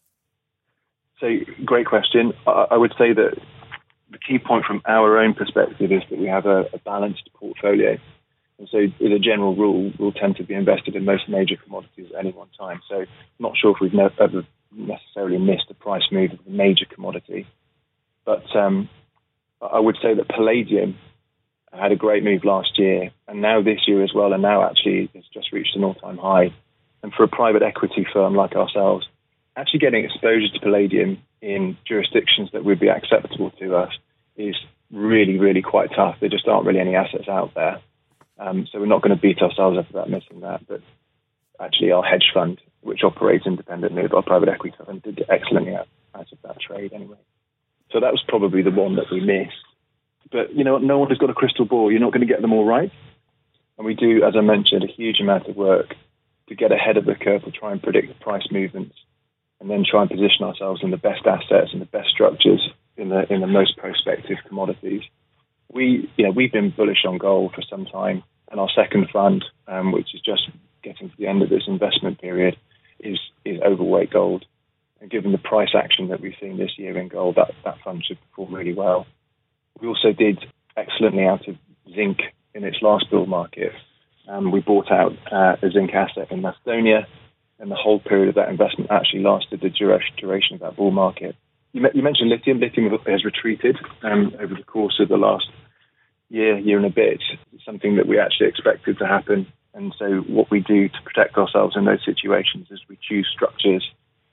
So, 1.19 1.27
great 1.65 1.87
question. 1.87 2.33
I 2.45 2.77
would 2.77 2.93
say 2.97 3.13
that 3.13 3.37
the 4.11 4.17
key 4.19 4.37
point 4.39 4.65
from 4.65 4.81
our 4.85 5.17
own 5.17 5.33
perspective 5.33 5.91
is 5.91 6.03
that 6.09 6.19
we 6.19 6.27
have 6.27 6.45
a, 6.45 6.65
a 6.73 6.77
balanced 6.85 7.29
portfolio. 7.33 7.97
And 8.59 8.67
so, 8.71 8.77
as 8.77 9.11
a 9.11 9.19
general 9.19 9.55
rule, 9.55 9.91
we'll 9.97 10.11
tend 10.11 10.35
to 10.37 10.43
be 10.43 10.53
invested 10.53 10.95
in 10.95 11.05
most 11.05 11.27
major 11.27 11.55
commodities 11.55 12.11
at 12.11 12.19
any 12.19 12.31
one 12.31 12.49
time. 12.57 12.81
So, 12.87 13.05
not 13.39 13.53
sure 13.57 13.71
if 13.71 13.77
we've 13.81 13.93
ne- 13.93 14.09
ever 14.19 14.45
necessarily 14.71 15.39
missed 15.39 15.65
a 15.69 15.73
price 15.73 16.03
move 16.11 16.33
of 16.33 16.39
a 16.45 16.49
major 16.49 16.85
commodity. 16.85 17.47
But 18.25 18.55
um, 18.55 18.89
I 19.61 19.79
would 19.79 19.97
say 20.01 20.13
that 20.13 20.29
palladium 20.29 20.97
had 21.73 21.91
a 21.91 21.95
great 21.95 22.23
move 22.23 22.43
last 22.43 22.77
year, 22.77 23.11
and 23.27 23.41
now 23.41 23.61
this 23.61 23.87
year 23.87 24.03
as 24.03 24.13
well, 24.13 24.33
and 24.33 24.41
now 24.41 24.67
actually 24.67 25.09
has 25.15 25.23
just 25.33 25.51
reached 25.51 25.75
an 25.75 25.83
all 25.83 25.95
time 25.95 26.17
high. 26.17 26.53
And 27.03 27.13
for 27.13 27.23
a 27.23 27.27
private 27.27 27.61
equity 27.61 28.05
firm 28.11 28.35
like 28.35 28.55
ourselves, 28.55 29.07
actually 29.57 29.79
getting 29.79 30.05
exposure 30.05 30.47
to 30.53 30.59
palladium 30.59 31.17
in 31.41 31.77
jurisdictions 31.85 32.49
that 32.53 32.63
would 32.63 32.79
be 32.79 32.89
acceptable 32.89 33.51
to 33.59 33.75
us 33.75 33.91
is 34.37 34.55
really, 34.91 35.37
really 35.37 35.63
quite 35.63 35.89
tough. 35.95 36.17
There 36.19 36.29
just 36.29 36.47
aren't 36.47 36.65
really 36.65 36.79
any 36.79 36.95
assets 36.95 37.27
out 37.27 37.53
there. 37.55 37.81
Um, 38.39 38.67
so 38.71 38.79
we're 38.79 38.85
not 38.85 39.01
going 39.01 39.15
to 39.15 39.21
beat 39.21 39.41
ourselves 39.41 39.77
up 39.77 39.89
about 39.89 40.09
missing 40.09 40.41
that. 40.41 40.67
But 40.67 40.81
actually, 41.59 41.91
our 41.91 42.03
hedge 42.03 42.31
fund, 42.33 42.61
which 42.81 43.03
operates 43.03 43.47
independently 43.47 44.05
of 44.05 44.13
our 44.13 44.21
private 44.21 44.49
equity 44.49 44.75
fund, 44.77 45.01
did 45.01 45.25
excellently 45.27 45.75
out, 45.75 45.87
out 46.13 46.31
of 46.31 46.37
that 46.43 46.61
trade 46.61 46.93
anyway. 46.93 47.17
So 47.91 47.99
that 47.99 48.11
was 48.11 48.23
probably 48.27 48.61
the 48.61 48.71
one 48.71 48.95
that 48.95 49.11
we 49.11 49.21
missed. 49.21 49.55
But 50.31 50.53
you 50.53 50.63
know, 50.63 50.77
no 50.77 50.99
one 50.99 51.09
has 51.09 51.17
got 51.17 51.29
a 51.29 51.33
crystal 51.33 51.65
ball. 51.65 51.91
You're 51.91 52.01
not 52.01 52.13
going 52.13 52.25
to 52.25 52.31
get 52.31 52.41
them 52.41 52.53
all 52.53 52.65
right. 52.65 52.91
And 53.77 53.85
we 53.85 53.95
do, 53.95 54.23
as 54.23 54.35
I 54.37 54.41
mentioned, 54.41 54.83
a 54.83 54.91
huge 54.91 55.19
amount 55.19 55.47
of 55.47 55.55
work 55.55 55.95
to 56.49 56.55
get 56.55 56.71
ahead 56.71 56.97
of 56.97 57.05
the 57.05 57.15
curve 57.15 57.43
to 57.43 57.51
try 57.51 57.71
and 57.71 57.81
predict 57.81 58.07
the 58.07 58.23
price 58.23 58.47
movements, 58.51 58.95
and 59.59 59.69
then 59.69 59.83
try 59.89 60.01
and 60.01 60.09
position 60.09 60.43
ourselves 60.43 60.81
in 60.83 60.91
the 60.91 60.97
best 60.97 61.25
assets 61.25 61.71
and 61.73 61.81
the 61.81 61.85
best 61.85 62.09
structures 62.09 62.69
in 62.95 63.09
the 63.09 63.31
in 63.31 63.41
the 63.41 63.47
most 63.47 63.77
prospective 63.77 64.37
commodities. 64.47 65.01
We, 65.71 66.09
you 66.15 66.25
know, 66.25 66.31
we've 66.31 66.51
been 66.51 66.69
bullish 66.69 67.03
on 67.05 67.17
gold 67.17 67.53
for 67.53 67.61
some 67.61 67.85
time, 67.85 68.23
and 68.49 68.59
our 68.59 68.69
second 68.75 69.09
fund, 69.11 69.43
um, 69.67 69.91
which 69.91 70.13
is 70.13 70.21
just 70.21 70.49
getting 70.83 71.09
to 71.09 71.15
the 71.17 71.27
end 71.27 71.41
of 71.41 71.49
this 71.49 71.63
investment 71.67 72.21
period, 72.21 72.57
is 72.99 73.19
is 73.45 73.59
overweight 73.61 74.11
gold. 74.11 74.45
And 74.99 75.11
given 75.11 75.31
the 75.31 75.37
price 75.37 75.75
action 75.75 76.07
that 76.07 76.21
we've 76.21 76.33
seen 76.41 76.57
this 76.57 76.71
year 76.77 76.97
in 76.97 77.07
gold, 77.07 77.35
that, 77.35 77.51
that 77.63 77.77
fund 77.83 78.03
should 78.03 78.17
perform 78.29 78.55
really 78.55 78.73
well. 78.73 79.05
We 79.79 79.87
also 79.87 80.11
did 80.11 80.43
excellently 80.75 81.25
out 81.25 81.47
of 81.47 81.55
zinc 81.93 82.19
in 82.55 82.63
its 82.63 82.81
last 82.81 83.11
bull 83.11 83.27
market. 83.27 83.73
Um, 84.27 84.51
we 84.51 84.59
bought 84.59 84.91
out 84.91 85.13
uh, 85.31 85.55
a 85.61 85.69
zinc 85.71 85.93
asset 85.93 86.31
in 86.31 86.41
Macedonia, 86.41 87.07
and 87.59 87.71
the 87.71 87.75
whole 87.75 87.99
period 87.99 88.29
of 88.29 88.35
that 88.35 88.49
investment 88.49 88.91
actually 88.91 89.23
lasted 89.23 89.61
the 89.61 89.69
duration 89.69 90.55
of 90.55 90.59
that 90.61 90.75
bull 90.75 90.91
market. 90.91 91.35
You, 91.73 91.85
you 91.93 92.03
mentioned 92.03 92.29
lithium. 92.29 92.59
Lithium 92.59 92.89
has 93.05 93.25
retreated 93.25 93.77
um, 94.03 94.33
over 94.39 94.53
the 94.53 94.63
course 94.63 94.99
of 94.99 95.09
the 95.09 95.17
last 95.17 95.47
year, 96.29 96.57
year 96.57 96.77
and 96.77 96.85
a 96.85 96.89
bit. 96.89 97.21
It's 97.53 97.65
something 97.65 97.95
that 97.95 98.07
we 98.07 98.19
actually 98.19 98.47
expected 98.47 98.99
to 98.99 99.07
happen. 99.07 99.47
And 99.73 99.93
so, 99.97 100.17
what 100.27 100.49
we 100.49 100.59
do 100.59 100.89
to 100.89 101.01
protect 101.03 101.37
ourselves 101.37 101.75
in 101.75 101.85
those 101.85 102.03
situations 102.03 102.67
is 102.71 102.79
we 102.89 102.97
choose 103.01 103.29
structures 103.31 103.87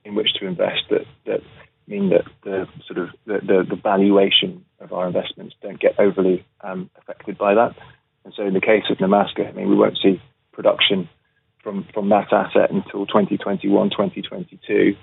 in 0.04 0.14
which 0.14 0.34
to 0.34 0.46
invest 0.46 0.84
that, 0.90 1.06
that 1.26 1.40
mean 1.86 2.10
that 2.10 2.24
the 2.44 2.66
sort 2.86 2.98
of 2.98 3.10
the, 3.26 3.40
the, 3.40 3.66
the 3.68 3.76
valuation 3.76 4.64
of 4.80 4.92
our 4.92 5.06
investments 5.06 5.54
don't 5.60 5.80
get 5.80 5.98
overly 5.98 6.46
um, 6.62 6.88
affected 6.96 7.36
by 7.36 7.54
that. 7.54 7.74
And 8.24 8.32
so, 8.34 8.46
in 8.46 8.54
the 8.54 8.60
case 8.60 8.84
of 8.90 8.98
Nemaska, 8.98 9.48
I 9.48 9.52
mean, 9.52 9.68
we 9.68 9.76
won't 9.76 9.98
see 10.02 10.22
production 10.52 11.08
from 11.64 11.88
from 11.92 12.10
that 12.10 12.32
asset 12.32 12.70
until 12.70 13.06
2021, 13.06 13.90
2022, 13.90 14.94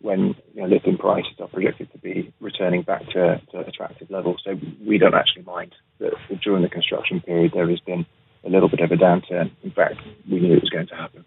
when 0.00 0.34
you 0.54 0.62
know, 0.62 0.66
lithium 0.66 0.98
prices 0.98 1.32
are 1.38 1.48
projected 1.48 1.92
to 1.92 1.98
be 1.98 2.32
returning 2.40 2.82
back 2.82 3.06
to, 3.10 3.40
to 3.52 3.58
attractive 3.60 4.10
levels. 4.10 4.42
So 4.44 4.58
we 4.84 4.98
don't 4.98 5.14
actually 5.14 5.44
mind 5.44 5.74
that 5.98 6.12
during 6.42 6.62
the 6.62 6.68
construction 6.68 7.20
period 7.20 7.52
there 7.54 7.68
has 7.70 7.80
been 7.80 8.06
a 8.44 8.48
little 8.48 8.68
bit 8.68 8.80
of 8.80 8.90
a 8.90 8.96
downturn. 8.96 9.50
In 9.62 9.70
fact, 9.70 9.96
we 10.30 10.40
knew 10.40 10.54
it 10.54 10.62
was 10.62 10.70
going 10.70 10.86
to 10.88 10.94
happen. 10.94 11.24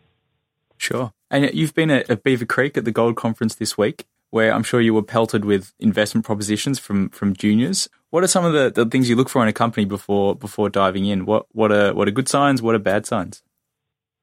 Sure. 0.78 1.14
And 1.30 1.54
you've 1.54 1.76
been 1.76 1.92
at, 1.92 2.24
Beaver 2.24 2.46
Creek 2.46 2.78
at 2.78 2.86
the 2.86 2.92
Gold 2.92 3.18
Conference 3.18 3.56
this 3.56 3.78
week, 3.78 4.08
where 4.30 4.54
I'm 4.54 4.64
sure 4.64 4.80
you 4.80 4.94
were 4.94 5.04
pelted 5.04 5.44
with 5.44 5.74
investment 5.80 6.26
propositions 6.26 6.80
from 6.80 7.10
from 7.10 7.36
juniors. 7.36 7.90
What 8.12 8.24
are 8.24 8.28
some 8.28 8.46
of 8.46 8.54
the, 8.54 8.72
the 8.72 8.90
things 8.90 9.10
you 9.10 9.16
look 9.16 9.30
for 9.30 9.44
in 9.44 9.48
a 9.48 9.54
company 9.54 9.86
before 9.86 10.36
before 10.36 10.70
diving 10.70 11.06
in? 11.06 11.26
What 11.26 11.46
what 11.52 11.72
are 11.72 11.94
what 11.94 12.08
are 12.08 12.12
good 12.12 12.30
signs? 12.30 12.62
What 12.62 12.76
are 12.76 12.80
bad 12.80 13.06
signs? 13.06 13.44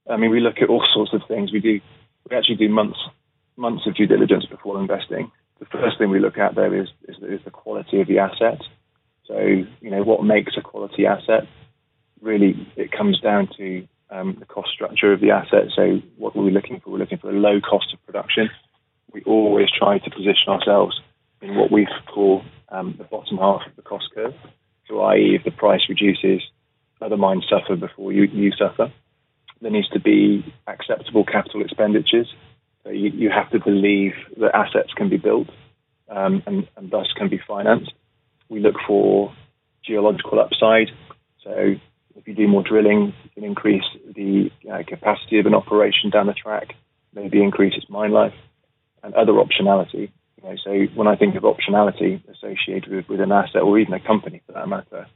I 0.09 0.17
mean, 0.17 0.31
we 0.31 0.41
look 0.41 0.59
at 0.63 0.69
all 0.69 0.85
sorts 0.93 1.13
of 1.13 1.23
things. 1.29 1.53
We 1.53 1.61
do 1.61 1.81
we 2.29 2.37
actually 2.37 2.57
do 2.57 2.69
months 2.69 2.99
months 3.57 3.87
of 3.87 3.97
due 3.97 4.07
diligence 4.07 4.47
before 4.47 4.81
investing. 4.81 5.31
The 5.59 5.67
first 5.67 5.99
thing 5.99 6.11
we 6.11 6.21
look 6.21 6.39
at 6.39 6.55
there 6.55 6.75
is 6.75 6.89
is, 7.09 7.17
is 7.23 7.41
the 7.45 7.51
quality 7.51 8.01
of 8.01 8.09
the 8.09 8.19
asset. 8.19 8.61
So 9.27 9.39
you 9.39 9.91
know 9.91 10.03
what 10.03 10.25
makes 10.25 10.57
a 10.57 10.63
quality 10.63 11.07
asset. 11.07 11.47
Really, 12.21 12.55
it 12.77 12.93
comes 12.93 13.21
down 13.21 13.49
to 13.59 13.87
um, 14.11 14.37
the 14.39 14.47
cost 14.47 14.71
structure 14.73 15.13
of 15.13 15.21
the 15.21 15.31
asset. 15.31 15.69
So 15.75 16.01
what 16.17 16.37
are 16.37 16.43
we 16.43 16.51
looking 16.51 16.81
for? 16.81 16.91
We're 16.91 16.99
looking 16.99 17.19
for 17.19 17.31
a 17.31 17.39
low 17.39 17.61
cost 17.61 17.93
of 17.93 18.05
production. 18.07 18.51
We 19.13 19.23
always 19.25 19.69
try 19.77 19.99
to 19.99 20.11
position 20.11 20.49
ourselves 20.49 21.01
in 21.41 21.57
what 21.57 21.71
we 21.71 21.87
call 22.13 22.43
um, 22.69 22.95
the 22.99 23.05
bottom 23.05 23.39
half 23.39 23.63
of 23.67 23.77
the 23.77 23.83
cost 23.83 24.07
curve. 24.15 24.35
So, 24.89 25.01
i.e., 25.01 25.37
if 25.39 25.45
the 25.45 25.51
price 25.51 25.83
reduces, 25.89 26.43
other 27.01 27.17
mines 27.17 27.45
suffer 27.49 27.77
before 27.77 28.13
you, 28.13 28.25
you 28.25 28.53
suffer. 28.53 28.93
There 29.61 29.71
needs 29.71 29.89
to 29.91 30.01
be 30.01 30.55
acceptable 30.67 31.25
capital 31.25 31.63
expenditures. 31.63 32.33
So 32.85 32.91
you, 32.91 33.11
you 33.11 33.31
have 33.31 33.51
to 33.51 33.59
believe 33.59 34.13
that 34.39 34.55
assets 34.55 34.93
can 34.95 35.09
be 35.09 35.17
built 35.17 35.49
um, 36.09 36.43
and, 36.47 36.69
and 36.77 36.91
thus 36.91 37.07
can 37.17 37.29
be 37.29 37.41
financed. 37.47 37.93
We 38.49 38.61
look 38.61 38.77
for 38.87 39.35
geological 39.85 40.41
upside. 40.41 40.89
So 41.43 41.75
if 42.17 42.27
you 42.27 42.35
do 42.35 42.49
more 42.49 42.63
drilling, 42.63 43.15
you 43.25 43.31
can 43.35 43.45
increase 43.45 43.85
the 44.15 44.51
uh, 44.71 44.83
capacity 44.87 45.39
of 45.39 45.47
an 45.47 45.55
operation 45.55 46.11
down 46.11 46.27
the 46.27 46.33
track, 46.33 46.75
maybe 47.15 47.43
increase 47.43 47.75
its 47.77 47.89
mine 47.89 48.13
life, 48.13 48.35
and 49.03 49.15
other 49.15 49.33
optionality. 49.33 50.11
You 50.37 50.49
know, 50.49 50.57
so 50.63 50.71
when 50.95 51.09
I 51.09 51.17
think 51.17 51.35
of 51.35 51.45
optionality 51.45 52.23
associated 52.29 52.93
with, 52.93 53.09
with 53.09 53.21
an 53.21 53.33
asset 53.33 53.63
or 53.63 53.79
even 53.79 53.95
a 53.95 54.01
company 54.01 54.43
for 54.47 54.53
that 54.53 54.69
matter, 54.69 55.07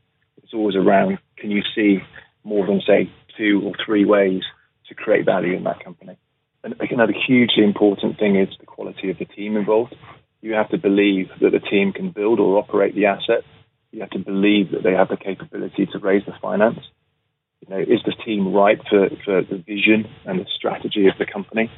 it's 0.42 0.54
always 0.54 0.76
around 0.76 1.18
can 1.37 1.50
you 1.50 1.62
see 1.75 1.99
more 2.44 2.66
than 2.66 2.80
say 2.87 3.11
two 3.37 3.62
or 3.64 3.73
three 3.85 4.04
ways 4.04 4.42
to 4.88 4.94
create 4.94 5.25
value 5.25 5.56
in 5.56 5.64
that 5.64 5.85
company. 5.85 6.16
And 6.62 6.75
another 6.78 7.14
hugely 7.26 7.64
important 7.64 8.18
thing 8.18 8.37
is 8.37 8.49
the 8.59 8.66
quality 8.66 9.11
of 9.11 9.18
the 9.18 9.25
team 9.25 9.56
involved. 9.56 9.94
You 10.42 10.54
have 10.54 10.70
to 10.70 10.78
believe 10.78 11.28
that 11.40 11.52
the 11.52 11.61
team 11.61 11.92
can 11.92 12.11
build 12.11 12.40
or 12.40 12.59
operate 12.59 12.94
the 12.94 13.06
asset 13.06 13.44
you 13.92 14.00
have 14.00 14.11
to 14.11 14.18
believe 14.18 14.70
that 14.70 14.82
they 14.82 14.92
have 14.92 15.09
the 15.09 15.16
capability 15.16 15.87
to 15.87 15.99
raise 15.99 16.25
the 16.25 16.32
finance. 16.40 16.78
You 17.61 17.75
know, 17.75 17.80
is 17.80 18.00
the 18.04 18.14
team 18.25 18.52
right 18.52 18.78
for, 18.88 19.09
for 19.25 19.42
the 19.42 19.59
vision 19.59 20.09
and 20.25 20.40
the 20.40 20.47
strategy 20.56 21.09
of 21.09 21.18
the 21.18 21.26
company? 21.26 21.70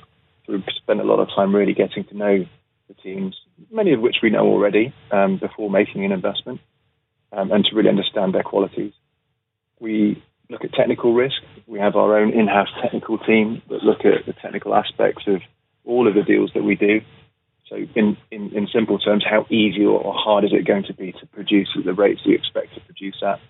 So 0.47 0.53
we've 0.53 0.65
spent 0.77 1.01
a 1.01 1.05
lot 1.05 1.21
of 1.21 1.29
time 1.35 1.55
really 1.55 1.73
getting 1.73 2.05
to 2.05 2.17
know 2.17 2.47
the 2.89 2.95
teams, 2.95 3.37
many 3.71 3.93
of 3.93 4.01
which 4.01 4.17
we 4.23 4.31
know 4.31 4.47
already 4.47 4.93
um, 5.11 5.39
before 5.39 5.71
making 5.71 6.05
an 6.05 6.13
investment, 6.13 6.61
um, 7.33 7.51
and 7.51 7.65
to 7.65 7.75
really 7.75 7.89
understand 7.89 8.35
their 8.35 8.43
qualities. 8.43 8.93
We 9.81 10.23
look 10.53 10.65
at 10.65 10.73
technical 10.73 11.15
risk. 11.15 11.37
We 11.67 11.81
have 11.81 11.97
our 11.97 12.17
own 12.19 12.31
in-house 12.33 12.69
technical 12.81 13.19
team 13.19 13.63
that 13.69 13.83
look 13.83 14.05
at 14.05 14.27
the 14.27 14.35
technical 14.35 14.75
aspects 14.75 15.25
of 15.27 15.41
all 15.85 16.07
of 16.07 16.15
the 16.15 16.23
deals 16.23 16.53
that 16.55 16.63
we 16.63 16.77
do 16.77 17.01
so, 17.73 17.79
in, 17.95 18.19
in, 18.31 18.51
in 18.51 18.69
simple 18.71 18.99
terms, 18.99 19.25
how 19.29 19.47
easy 19.49 19.85
or 19.87 20.13
hard 20.15 20.45
is 20.45 20.53
it 20.53 20.67
going 20.67 20.85
to 20.85 20.93
be 20.95 21.13
to 21.13 21.27
produce 21.27 21.71
at 21.77 21.87
the 21.87 21.95
rates 21.95 22.21
we 22.27 22.35
expect 22.35 22.75
to 22.75 22.81
produce 22.81 23.23
at? 23.23 23.41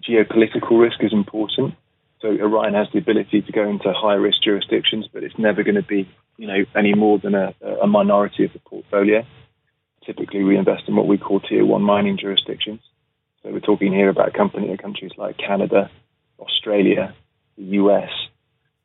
Geopolitical 0.00 0.80
risk 0.80 1.02
is 1.02 1.12
important. 1.12 1.74
So, 2.20 2.28
Orion 2.28 2.74
has 2.74 2.86
the 2.92 3.00
ability 3.00 3.42
to 3.42 3.52
go 3.52 3.68
into 3.68 3.92
high 3.92 4.14
risk 4.14 4.42
jurisdictions, 4.44 5.08
but 5.12 5.24
it's 5.24 5.38
never 5.38 5.64
going 5.64 5.74
to 5.74 5.82
be, 5.82 6.08
you 6.36 6.46
know, 6.46 6.64
any 6.76 6.94
more 6.94 7.18
than 7.18 7.34
a, 7.34 7.52
a 7.82 7.86
minority 7.86 8.44
of 8.44 8.52
the 8.52 8.60
portfolio. 8.60 9.24
Typically, 10.06 10.44
we 10.44 10.56
invest 10.56 10.84
in 10.86 10.94
what 10.94 11.08
we 11.08 11.18
call 11.18 11.40
tier 11.40 11.66
one 11.66 11.82
mining 11.82 12.16
jurisdictions. 12.16 12.80
So, 13.42 13.50
we're 13.50 13.58
talking 13.58 13.92
here 13.92 14.08
about 14.08 14.34
company 14.34 14.74
countries 14.76 15.12
like 15.16 15.36
Canada, 15.36 15.90
Australia, 16.38 17.14
the 17.56 17.64
US, 17.64 18.10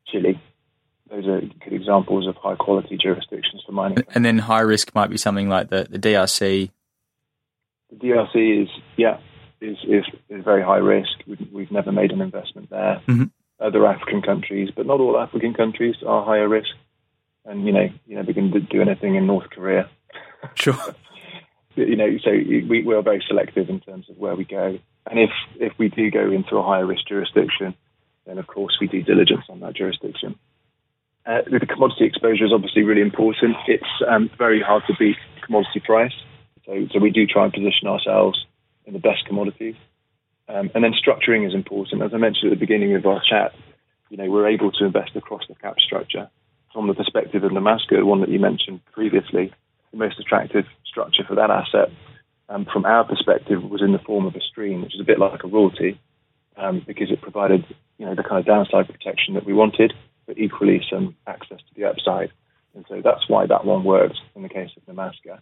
Chile 0.06 0.40
those 1.10 1.26
are 1.26 1.40
good 1.40 1.72
examples 1.72 2.26
of 2.26 2.36
high 2.36 2.54
quality 2.54 2.96
jurisdictions 2.96 3.62
for 3.66 3.72
mining. 3.72 4.04
And 4.14 4.24
then 4.24 4.38
high 4.38 4.60
risk 4.60 4.94
might 4.94 5.10
be 5.10 5.16
something 5.16 5.48
like 5.48 5.68
the, 5.68 5.86
the 5.90 5.98
DRC. 5.98 6.70
The 7.90 7.96
DRC 7.96 8.62
is 8.62 8.68
yeah 8.96 9.18
is 9.60 9.76
is, 9.82 10.04
is 10.28 10.44
very 10.44 10.62
high 10.62 10.76
risk. 10.76 11.10
We've, 11.26 11.48
we've 11.52 11.72
never 11.72 11.90
made 11.90 12.12
an 12.12 12.20
investment 12.20 12.70
there. 12.70 13.02
Mm-hmm. 13.08 13.24
Other 13.58 13.86
African 13.86 14.22
countries, 14.22 14.70
but 14.74 14.86
not 14.86 15.00
all 15.00 15.18
African 15.18 15.52
countries 15.52 15.96
are 16.06 16.24
higher 16.24 16.48
risk. 16.48 16.70
And 17.44 17.66
you 17.66 17.72
know, 17.72 17.88
you 18.06 18.20
we 18.20 18.32
can 18.32 18.50
do 18.70 18.80
anything 18.80 19.16
in 19.16 19.26
North 19.26 19.50
Korea. 19.50 19.90
Sure. 20.54 20.78
you 21.74 21.96
know, 21.96 22.16
so 22.22 22.30
we, 22.30 22.84
we 22.86 22.94
are 22.94 23.02
very 23.02 23.22
selective 23.26 23.68
in 23.68 23.80
terms 23.80 24.08
of 24.08 24.16
where 24.16 24.36
we 24.36 24.44
go. 24.44 24.78
And 25.06 25.18
if 25.18 25.30
if 25.56 25.72
we 25.78 25.88
do 25.88 26.10
go 26.10 26.30
into 26.30 26.56
a 26.56 26.62
higher 26.62 26.86
risk 26.86 27.06
jurisdiction, 27.06 27.74
then 28.26 28.38
of 28.38 28.46
course 28.46 28.76
we 28.80 28.86
do 28.86 29.02
diligence 29.02 29.44
on 29.48 29.60
that 29.60 29.74
jurisdiction. 29.74 30.38
Uh, 31.26 31.42
the 31.50 31.66
commodity 31.66 32.04
exposure 32.06 32.44
is 32.44 32.52
obviously 32.52 32.82
really 32.82 33.02
important. 33.02 33.56
It's 33.66 33.84
um, 34.08 34.30
very 34.38 34.62
hard 34.62 34.82
to 34.86 34.94
beat 34.98 35.16
commodity 35.44 35.80
price, 35.80 36.14
so, 36.64 36.86
so 36.92 36.98
we 36.98 37.10
do 37.10 37.26
try 37.26 37.44
and 37.44 37.52
position 37.52 37.88
ourselves 37.88 38.44
in 38.86 38.94
the 38.94 38.98
best 38.98 39.26
commodities. 39.26 39.74
Um, 40.48 40.70
and 40.74 40.82
then 40.82 40.92
structuring 40.92 41.46
is 41.46 41.54
important. 41.54 42.02
As 42.02 42.12
I 42.12 42.16
mentioned 42.16 42.52
at 42.52 42.58
the 42.58 42.66
beginning 42.66 42.94
of 42.94 43.06
our 43.06 43.22
chat, 43.22 43.54
you 44.08 44.16
know, 44.16 44.28
we're 44.28 44.48
able 44.48 44.72
to 44.72 44.84
invest 44.84 45.14
across 45.14 45.42
the 45.48 45.54
cap 45.54 45.76
structure. 45.78 46.28
From 46.72 46.88
the 46.88 46.94
perspective 46.94 47.44
of 47.44 47.52
Nemaska, 47.52 47.98
the 47.98 48.06
one 48.06 48.20
that 48.20 48.30
you 48.30 48.38
mentioned 48.38 48.80
previously, 48.92 49.52
the 49.92 49.96
most 49.96 50.18
attractive 50.18 50.66
structure 50.84 51.24
for 51.26 51.36
that 51.36 51.50
asset, 51.50 51.90
um, 52.50 52.66
from 52.70 52.84
our 52.84 53.04
perspective, 53.04 53.62
was 53.62 53.80
in 53.80 53.92
the 53.92 53.98
form 53.98 54.26
of 54.26 54.34
a 54.34 54.40
stream, 54.40 54.82
which 54.82 54.94
is 54.94 55.00
a 55.00 55.04
bit 55.04 55.18
like 55.18 55.42
a 55.42 55.48
royalty, 55.48 55.98
um, 56.58 56.82
because 56.86 57.10
it 57.10 57.22
provided, 57.22 57.64
you 57.96 58.04
know, 58.04 58.14
the 58.14 58.22
kind 58.22 58.38
of 58.40 58.44
downside 58.44 58.86
protection 58.86 59.32
that 59.34 59.46
we 59.46 59.54
wanted 59.54 59.94
but 60.30 60.38
equally 60.38 60.80
some 60.88 61.16
access 61.26 61.58
to 61.58 61.74
the 61.74 61.84
upside. 61.84 62.30
And 62.76 62.84
so 62.88 63.00
that's 63.02 63.28
why 63.28 63.46
that 63.46 63.64
one 63.64 63.82
works 63.82 64.16
in 64.36 64.42
the 64.44 64.48
case 64.48 64.70
of 64.76 64.86
Nemaska. 64.86 65.40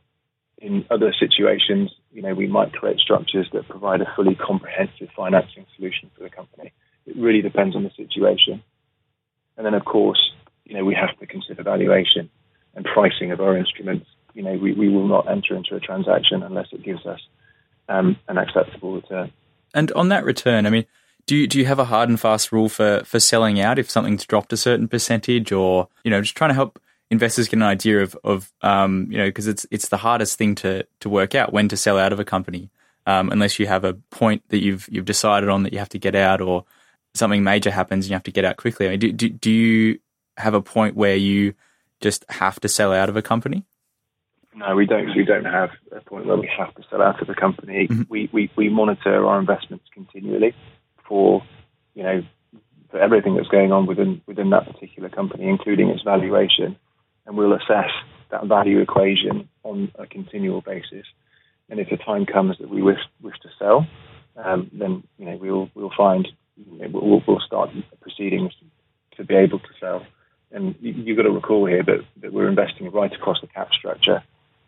In 0.57 0.87
other 0.91 1.13
situations, 1.13 1.91
you 2.11 2.23
know, 2.23 2.33
we 2.33 2.47
might 2.47 2.73
create 2.73 2.99
structures 2.99 3.47
that 3.53 3.69
provide 3.69 4.01
a 4.01 4.11
fully 4.17 4.35
comprehensive 4.35 5.11
financing 5.15 5.67
solution 5.77 6.11
for 6.17 6.23
the 6.23 6.31
company. 6.31 6.73
It 7.05 7.17
really 7.17 7.43
depends 7.43 7.77
on 7.77 7.85
the 7.85 7.91
situation. 7.99 8.63
And 9.59 9.67
then, 9.67 9.75
of 9.75 9.85
course, 9.85 10.33
you 10.65 10.75
know, 10.75 10.87
we 10.87 10.95
have 10.95 11.15
to 11.19 11.27
consider 11.27 11.63
valuation 11.63 12.31
and 12.75 12.87
pricing 12.87 13.31
of 13.31 13.43
our 13.43 13.59
instruments. 13.59 14.07
You 14.39 14.45
know, 14.45 14.57
we, 14.57 14.73
we 14.73 14.89
will 14.89 15.09
not 15.09 15.29
enter 15.29 15.57
into 15.57 15.75
a 15.75 15.81
transaction 15.81 16.45
unless 16.45 16.69
it 16.71 16.85
gives 16.85 17.05
us 17.05 17.19
um, 17.89 18.17
an 18.29 18.39
acceptable 18.39 18.95
return. 18.95 19.33
And 19.75 19.91
on 19.93 20.11
that 20.11 20.25
return, 20.25 20.65
I 20.65 20.71
mean, 20.71 20.85
do 21.27 21.35
you, 21.35 21.49
do 21.49 21.59
you 21.59 21.65
have 21.65 21.81
a 21.81 21.85
hard 21.87 22.09
and 22.09 22.21
fast 22.21 22.53
rule 22.53 22.69
for, 22.69 23.03
for 23.05 23.19
selling 23.19 23.59
out 23.59 23.81
if 23.81 23.91
something's 23.91 24.25
dropped 24.25 24.53
a 24.53 24.57
certain 24.57 24.87
percentage 24.87 25.51
or, 25.51 25.89
you 26.05 26.11
know, 26.13 26.21
just 26.21 26.37
trying 26.37 26.51
to 26.51 26.55
help 26.55 26.81
investors 27.11 27.49
get 27.49 27.57
an 27.57 27.65
idea 27.65 28.01
of, 28.01 28.17
of 28.23 28.53
um, 28.63 29.09
you 29.11 29.19
know, 29.19 29.27
because 29.27 29.49
it's, 29.49 29.67
it's 29.73 29.89
the 29.89 29.97
hardest 29.97 30.39
thing 30.39 30.55
to, 30.55 30.87
to 31.01 31.09
work 31.09 31.35
out 31.35 31.53
when 31.53 31.67
to 31.67 31.77
sell 31.77 31.99
out 31.99 32.13
of 32.13 32.21
a 32.21 32.25
company 32.25 32.71
um, 33.07 33.31
unless 33.31 33.59
you 33.59 33.67
have 33.67 33.83
a 33.83 33.95
point 34.11 34.45
that 34.51 34.63
you've, 34.63 34.89
you've 34.89 35.05
decided 35.05 35.49
on 35.49 35.65
that 35.65 35.73
you 35.73 35.81
have 35.81 35.89
to 35.89 35.99
get 35.99 36.15
out 36.15 36.41
or 36.41 36.65
something 37.13 37.43
major 37.43 37.73
happens 37.73 38.05
and 38.05 38.11
you 38.11 38.15
have 38.15 38.23
to 38.23 38.31
get 38.31 38.45
out 38.45 38.57
quickly. 38.57 38.87
I 38.87 38.91
mean, 38.91 39.01
do, 39.01 39.11
do, 39.11 39.31
do 39.31 39.51
you 39.51 39.99
have 40.37 40.55
a 40.55 40.63
point 40.63 40.95
where 40.95 41.17
you 41.17 41.55
just 42.01 42.25
have 42.29 42.61
to 42.61 42.69
sell 42.69 42.93
out 42.93 43.09
of 43.09 43.17
a 43.17 43.23
company? 43.23 43.65
No, 44.59 44.75
we 44.75 44.87
don't. 44.87 45.15
We 45.15 45.25
don't 45.25 45.45
have 45.45 45.71
a 45.93 46.01
point 46.01 46.27
where 46.27 46.37
we 46.37 46.51
have 46.59 46.75
to 46.75 46.83
sell 46.91 47.01
out 47.01 47.23
of 47.23 47.29
the 47.29 47.35
company. 47.35 47.87
Mm-hmm. 47.87 48.03
We, 48.09 48.29
we 48.33 48.51
we 48.57 48.69
monitor 48.69 49.25
our 49.25 49.39
investments 49.39 49.85
continually 49.95 50.53
for 51.07 51.45
you 51.95 52.03
know 52.03 52.25
for 52.91 52.99
everything 52.99 53.37
that's 53.37 53.47
going 53.47 53.71
on 53.71 53.87
within 53.87 54.21
within 54.27 54.51
that 54.51 54.67
particular 54.67 55.11
company, 55.11 55.49
including 55.49 55.91
its 55.91 56.03
valuation, 56.03 56.77
and 57.25 57.37
we'll 57.37 57.53
assess 57.53 57.91
that 58.33 58.47
value 58.47 58.81
equation 58.81 59.49
on 59.63 59.93
a 59.95 60.09
continual 60.09 60.61
basis. 60.61 61.07
And 61.71 61.79
if 61.79 61.89
the 61.89 61.97
time 61.97 62.27
comes 62.27 62.59
that 62.59 62.69
we 62.69 62.83
wish 62.83 62.99
wish 63.23 63.39
to 63.43 63.49
sell, 63.61 63.87
um, 64.35 64.73
then 64.73 65.05
you 65.19 65.27
know 65.27 65.37
we'll 65.37 65.71
we'll 65.77 65.93
find 65.97 66.27
you 66.57 66.81
know, 66.81 66.89
we'll, 67.01 67.23
we'll 67.29 67.47
start 67.47 67.71
proceedings 68.01 68.53
to 69.17 69.23
be 69.23 69.37
able 69.37 69.61
to 69.61 69.69
sell. 69.79 70.05
And 70.51 70.75
you, 70.81 70.95
have 71.15 71.17
got 71.17 71.23
to 71.25 71.31
recall 71.31 71.67
here 71.67 71.85
that, 71.85 72.05
that 72.23 72.33
we're 72.33 72.49
investing 72.49 72.91
right 72.91 73.13
across 73.13 73.41
the 73.41 73.47
cap 73.47 73.69
structure 73.79 74.25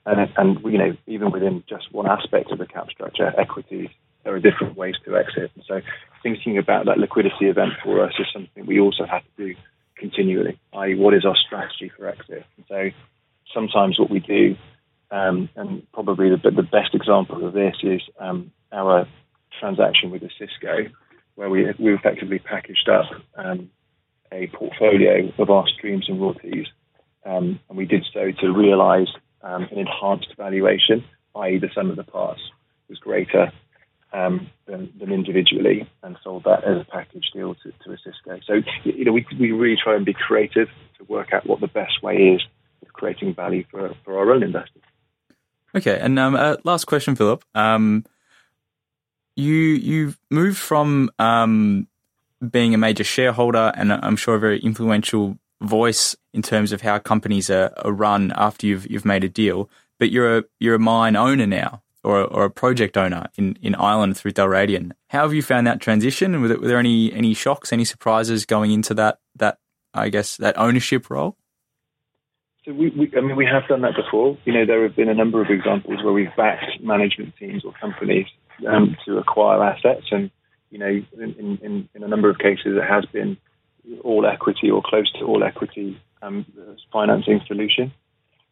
and, 0.07 0.33
and 0.37 0.59
you 0.65 0.79
know, 0.79 0.97
even 1.07 1.31
within 1.31 1.63
just 1.69 1.93
one 1.93 2.07
aspect 2.07 2.51
of 2.51 2.59
the 2.59 2.67
cap 2.67 2.89
structure, 2.91 3.33
equities, 3.39 3.89
there 4.25 4.35
are 4.35 4.41
different 4.41 4.77
ways 4.77 4.95
to 5.05 5.17
exit. 5.17 5.51
And 5.55 5.65
so 5.67 5.81
thinking 6.23 6.59
about 6.59 6.87
that 6.87 6.99
liquidity 6.99 7.47
event 7.47 7.73
for 7.83 8.05
us 8.05 8.13
is 8.19 8.27
something 8.33 8.67
we 8.67 8.81
also 8.81 9.05
have 9.05 9.23
to 9.23 9.47
do 9.47 9.55
continually, 9.97 10.59
i.e. 10.75 10.95
what 10.95 11.15
is 11.15 11.25
our 11.25 11.37
strategy 11.37 11.91
for 11.97 12.09
exit? 12.09 12.45
And 12.57 12.67
so 12.69 12.91
sometimes 13.53 13.99
what 13.99 14.11
we 14.11 14.21
do, 14.21 14.57
um, 15.11 15.49
and 15.57 15.87
probably 15.93 16.31
the, 16.31 16.51
the, 16.51 16.63
best 16.63 16.95
example 16.95 17.47
of 17.47 17.53
this 17.53 17.75
is 17.83 18.01
um, 18.19 18.53
our 18.73 19.07
transaction 19.59 20.11
with 20.11 20.23
Osisko, 20.23 20.91
where 21.35 21.51
we, 21.51 21.67
we 21.79 21.95
effectively 21.95 22.39
packaged 22.39 22.89
up 22.89 23.07
um, 23.37 23.71
a 24.33 24.47
portfolio 24.49 25.33
of 25.39 25.51
our 25.51 25.67
streams 25.69 26.09
and 26.09 26.21
royalties, 26.21 26.67
um, 27.27 27.59
and 27.69 27.77
we 27.77 27.85
did 27.85 28.07
so 28.15 28.31
to 28.41 28.53
realise 28.53 29.09
um, 29.43 29.65
an 29.71 29.79
enhanced 29.79 30.35
valuation, 30.37 31.05
i.e., 31.37 31.59
the 31.59 31.71
sum 31.75 31.91
of 31.91 31.97
the 31.97 32.05
parts 32.05 32.41
was 32.89 32.99
greater 32.99 33.53
um, 34.13 34.51
than, 34.67 34.93
than, 34.99 35.13
individually, 35.13 35.89
and 36.03 36.17
sold 36.23 36.45
that 36.45 36.65
as 36.65 36.81
a 36.81 36.85
package 36.91 37.31
deal 37.33 37.55
to, 37.55 37.71
to 37.85 37.91
Osisko. 37.91 38.41
So, 38.45 38.55
you 38.85 39.05
know, 39.05 39.13
we, 39.13 39.25
we 39.39 39.53
really 39.53 39.79
try 39.83 39.95
and 39.95 40.05
be 40.05 40.15
creative 40.15 40.69
to 40.99 41.05
work 41.05 41.33
out 41.33 41.47
what 41.47 41.61
the 41.61 41.69
best 41.69 42.03
way 42.03 42.17
is 42.17 42.43
of 42.83 42.93
creating 42.93 43.35
value 43.35 43.65
for, 43.71 43.95
for 44.05 44.19
our 44.19 44.33
own 44.33 44.43
investors. 44.43 44.83
Okay, 45.77 45.99
and 46.01 46.19
um, 46.19 46.35
uh, 46.35 46.57
last 46.65 46.87
question, 46.87 47.15
Philip. 47.15 47.45
Um, 47.55 48.05
you 49.37 49.55
you've 49.55 50.19
moved 50.29 50.59
from 50.59 51.11
um, 51.21 51.87
being 52.49 52.75
a 52.75 52.79
major 52.79 53.05
shareholder 53.05 53.73
and 53.77 53.93
I'm 53.93 54.17
sure 54.17 54.35
a 54.35 54.39
very 54.39 54.59
influential 54.59 55.39
voice 55.61 56.17
in 56.33 56.43
terms 56.43 56.73
of 56.73 56.83
how 56.83 56.99
companies 56.99 57.51
are, 57.51 57.73
are 57.85 57.93
run 57.93 58.33
after 58.37 58.67
you've 58.67 58.91
you've 58.91 59.05
made 59.05 59.25
a 59.25 59.29
deal. 59.29 59.71
But 59.99 60.11
you're 60.11 60.39
a 60.39 60.45
you're 60.59 60.77
a 60.77 60.79
mine 60.79 61.17
owner 61.17 61.47
now, 61.47 61.83
or 62.03 62.25
or 62.25 62.45
a 62.45 62.51
project 62.51 62.97
owner 62.97 63.27
in, 63.37 63.59
in 63.63 63.75
Ireland 63.75 64.17
through 64.17 64.33
Dalradian. 64.33 64.93
How 65.09 65.23
have 65.23 65.35
you 65.35 65.43
found 65.43 65.67
that 65.67 65.81
transition? 65.81 66.41
Were 66.41 66.49
there, 66.49 66.59
were 66.59 66.69
there 66.69 66.79
any 66.79 67.13
any 67.13 67.35
shocks, 67.35 67.73
any 67.73 67.85
surprises 67.85 68.47
going 68.47 68.71
into 68.71 68.95
that 68.95 69.19
that 69.37 69.59
I 69.93 70.09
guess 70.09 70.37
that 70.39 70.59
ownership 70.59 71.11
role? 71.11 71.37
So 72.65 72.73
we, 72.73 72.91
we, 72.91 73.11
I 73.17 73.23
mean, 73.23 73.37
we 73.37 73.47
have 73.47 73.67
done 73.69 73.81
that 73.83 73.97
before. 73.97 74.37
You 74.45 74.53
know, 74.53 74.67
there 74.67 74.83
have 74.83 74.95
been 74.95 75.09
a 75.09 75.15
number 75.15 75.41
of 75.43 75.49
examples 75.51 76.03
where 76.05 76.13
we've 76.13 76.35
backed 76.37 76.83
management 76.83 77.35
teams 77.39 77.65
or 77.65 77.73
companies 77.81 78.27
um, 78.69 78.97
to 79.07 79.17
acquire 79.17 79.65
assets, 79.65 80.07
and 80.11 80.31
you 80.71 80.79
know, 80.79 80.87
in, 80.87 81.59
in, 81.63 81.89
in 81.95 82.03
a 82.03 82.09
number 82.09 82.31
of 82.31 82.39
cases, 82.39 82.77
it 82.77 82.85
has 82.87 83.05
been 83.07 83.39
all 84.03 84.27
equity 84.27 84.71
or 84.71 84.83
close 84.85 85.11
to 85.13 85.25
all 85.25 85.43
equity 85.45 86.01
um, 86.23 86.47
financing 86.93 87.41
solution. 87.47 87.93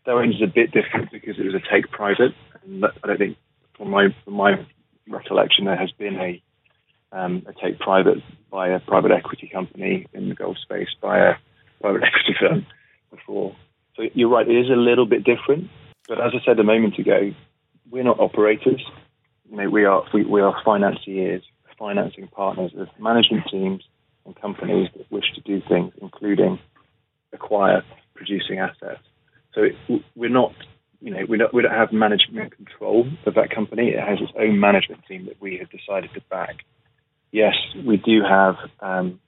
Their 0.07 0.17
range 0.17 0.37
is 0.37 0.43
a 0.43 0.47
bit 0.47 0.73
different 0.73 1.11
because 1.11 1.39
it 1.39 1.45
was 1.45 1.55
a 1.55 1.73
take 1.73 1.91
private. 1.91 2.35
And 2.65 2.85
I 2.85 3.07
don't 3.07 3.19
think, 3.19 3.37
from 3.77 3.91
my 3.91 4.09
from 4.25 4.35
my 4.35 4.67
recollection, 5.09 5.67
there 5.67 5.77
has 5.77 5.91
been 5.93 6.17
a 6.17 6.43
um, 7.13 7.47
a 7.47 7.53
take 7.53 7.79
private 7.79 8.19
by 8.51 8.69
a 8.69 8.81
private 8.81 9.13
equity 9.13 9.49
company 9.53 10.07
in 10.13 10.29
the 10.29 10.35
gold 10.35 10.59
space 10.63 10.89
by 11.01 11.19
a 11.19 11.35
private 11.81 12.03
equity 12.07 12.35
firm 12.39 12.67
before. 13.11 13.55
So 13.97 14.05
you're 14.15 14.29
right, 14.29 14.49
it 14.49 14.57
is 14.57 14.71
a 14.71 14.77
little 14.77 15.07
bit 15.07 15.25
different. 15.25 15.69
But 16.07 16.21
as 16.21 16.33
I 16.35 16.45
said 16.45 16.59
a 16.59 16.65
moment 16.65 16.99
ago, 16.99 17.33
we're 17.91 18.05
not 18.05 18.21
operators. 18.21 18.83
You 19.51 19.57
know, 19.57 19.71
we 19.71 19.85
are 19.85 20.05
we, 20.13 20.25
we 20.25 20.41
are 20.41 20.55
financiers, 20.65 21.43
financing 21.79 22.29
partners 22.29 22.73
of 22.77 22.89
management 22.99 23.45
teams 23.51 23.83
and 24.29 24.41
companies 24.41 24.89
that 24.97 25.11
wish 25.11 25.25
to 25.35 25.41
do 25.41 25.61
things, 25.67 25.93
including 26.01 26.59
acquire 27.33 27.83
producing 28.15 28.59
assets. 28.59 29.01
So 29.55 29.63
we're 30.15 30.29
not, 30.31 30.53
you 31.01 31.11
know, 31.11 31.25
we 31.29 31.39
don't, 31.39 31.53
we 31.53 31.63
don't 31.63 31.73
have 31.73 31.93
management 31.93 32.55
control 32.55 33.09
of 33.27 33.35
that 33.35 33.51
company. 33.51 33.89
It 33.89 33.99
has 33.99 34.19
its 34.21 34.33
own 34.39 34.61
management 34.61 35.05
team 35.07 35.27
that 35.27 35.41
we 35.41 35.59
have 35.59 35.71
decided 35.71 36.11
to 36.15 36.21
back. 36.31 36.57
Yes, 37.33 37.55
we 37.87 37.97
do 37.97 38.23
have 38.23 38.57
um, 38.81 39.19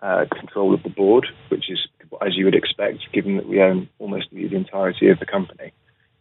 uh, 0.00 0.24
control 0.36 0.74
of 0.74 0.82
the 0.82 0.90
board, 0.90 1.26
which 1.48 1.70
is 1.70 1.78
as 2.24 2.36
you 2.36 2.44
would 2.44 2.54
expect, 2.54 2.98
given 3.12 3.36
that 3.36 3.48
we 3.48 3.60
own 3.60 3.88
almost 3.98 4.26
the, 4.32 4.46
the 4.48 4.56
entirety 4.56 5.08
of 5.08 5.18
the 5.18 5.26
company. 5.26 5.72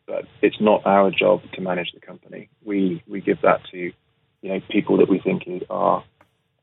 But 0.07 0.25
it's 0.41 0.59
not 0.59 0.85
our 0.85 1.11
job 1.11 1.41
to 1.53 1.61
manage 1.61 1.91
the 1.93 1.99
company. 1.99 2.49
We 2.63 3.03
we 3.07 3.21
give 3.21 3.41
that 3.41 3.61
to 3.71 3.77
you 3.77 4.49
know 4.49 4.59
people 4.69 4.97
that 4.97 5.09
we 5.09 5.19
think 5.19 5.43
are 5.69 6.03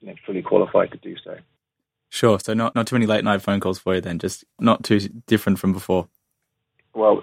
you 0.03 0.09
know, 0.09 0.15
fully 0.27 0.43
qualified 0.43 0.91
to 0.93 0.99
do 0.99 1.17
so. 1.25 1.37
Sure. 2.11 2.39
So 2.39 2.53
not 2.53 2.75
not 2.75 2.87
too 2.87 2.95
many 2.97 3.07
late 3.07 3.25
night 3.25 3.41
phone 3.41 3.61
calls 3.61 3.79
for 3.79 3.95
you 3.95 4.01
then. 4.01 4.19
Just 4.19 4.45
not 4.59 4.85
too 4.85 5.01
different 5.27 5.59
from 5.59 5.73
before. 5.73 6.09
Well, 6.95 7.23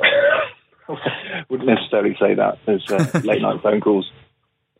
wouldn't 1.49 1.69
necessarily 1.69 2.15
say 2.19 2.33
that. 2.33 2.57
There's 2.65 2.89
uh, 2.89 3.19
late 3.23 3.41
night 3.41 3.61
phone 3.61 3.81
calls 3.81 4.09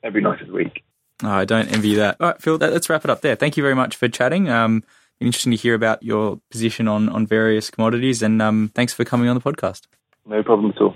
every 0.01 0.21
night 0.21 0.41
of 0.41 0.47
the 0.47 0.53
week. 0.53 0.83
Oh, 1.21 1.29
I 1.29 1.45
don't 1.45 1.71
envy 1.71 1.95
that. 1.95 2.17
All 2.19 2.27
right, 2.29 2.41
Phil. 2.41 2.55
Let's 2.55 2.89
wrap 2.89 3.03
it 3.03 3.11
up 3.11 3.21
there. 3.21 3.35
Thank 3.35 3.57
you 3.57 3.61
very 3.61 3.75
much 3.75 3.97
for 3.97 4.07
chatting. 4.07 4.49
Um, 4.49 4.83
interesting 5.19 5.51
to 5.51 5.57
hear 5.57 5.75
about 5.75 6.01
your 6.01 6.39
position 6.49 6.87
on 6.87 7.09
on 7.09 7.27
various 7.27 7.69
commodities, 7.69 8.23
and 8.23 8.41
um, 8.41 8.71
thanks 8.73 8.93
for 8.93 9.05
coming 9.05 9.29
on 9.29 9.35
the 9.35 9.41
podcast. 9.41 9.87
No 10.25 10.41
problem 10.41 10.71
at 10.75 10.81
all. 10.81 10.95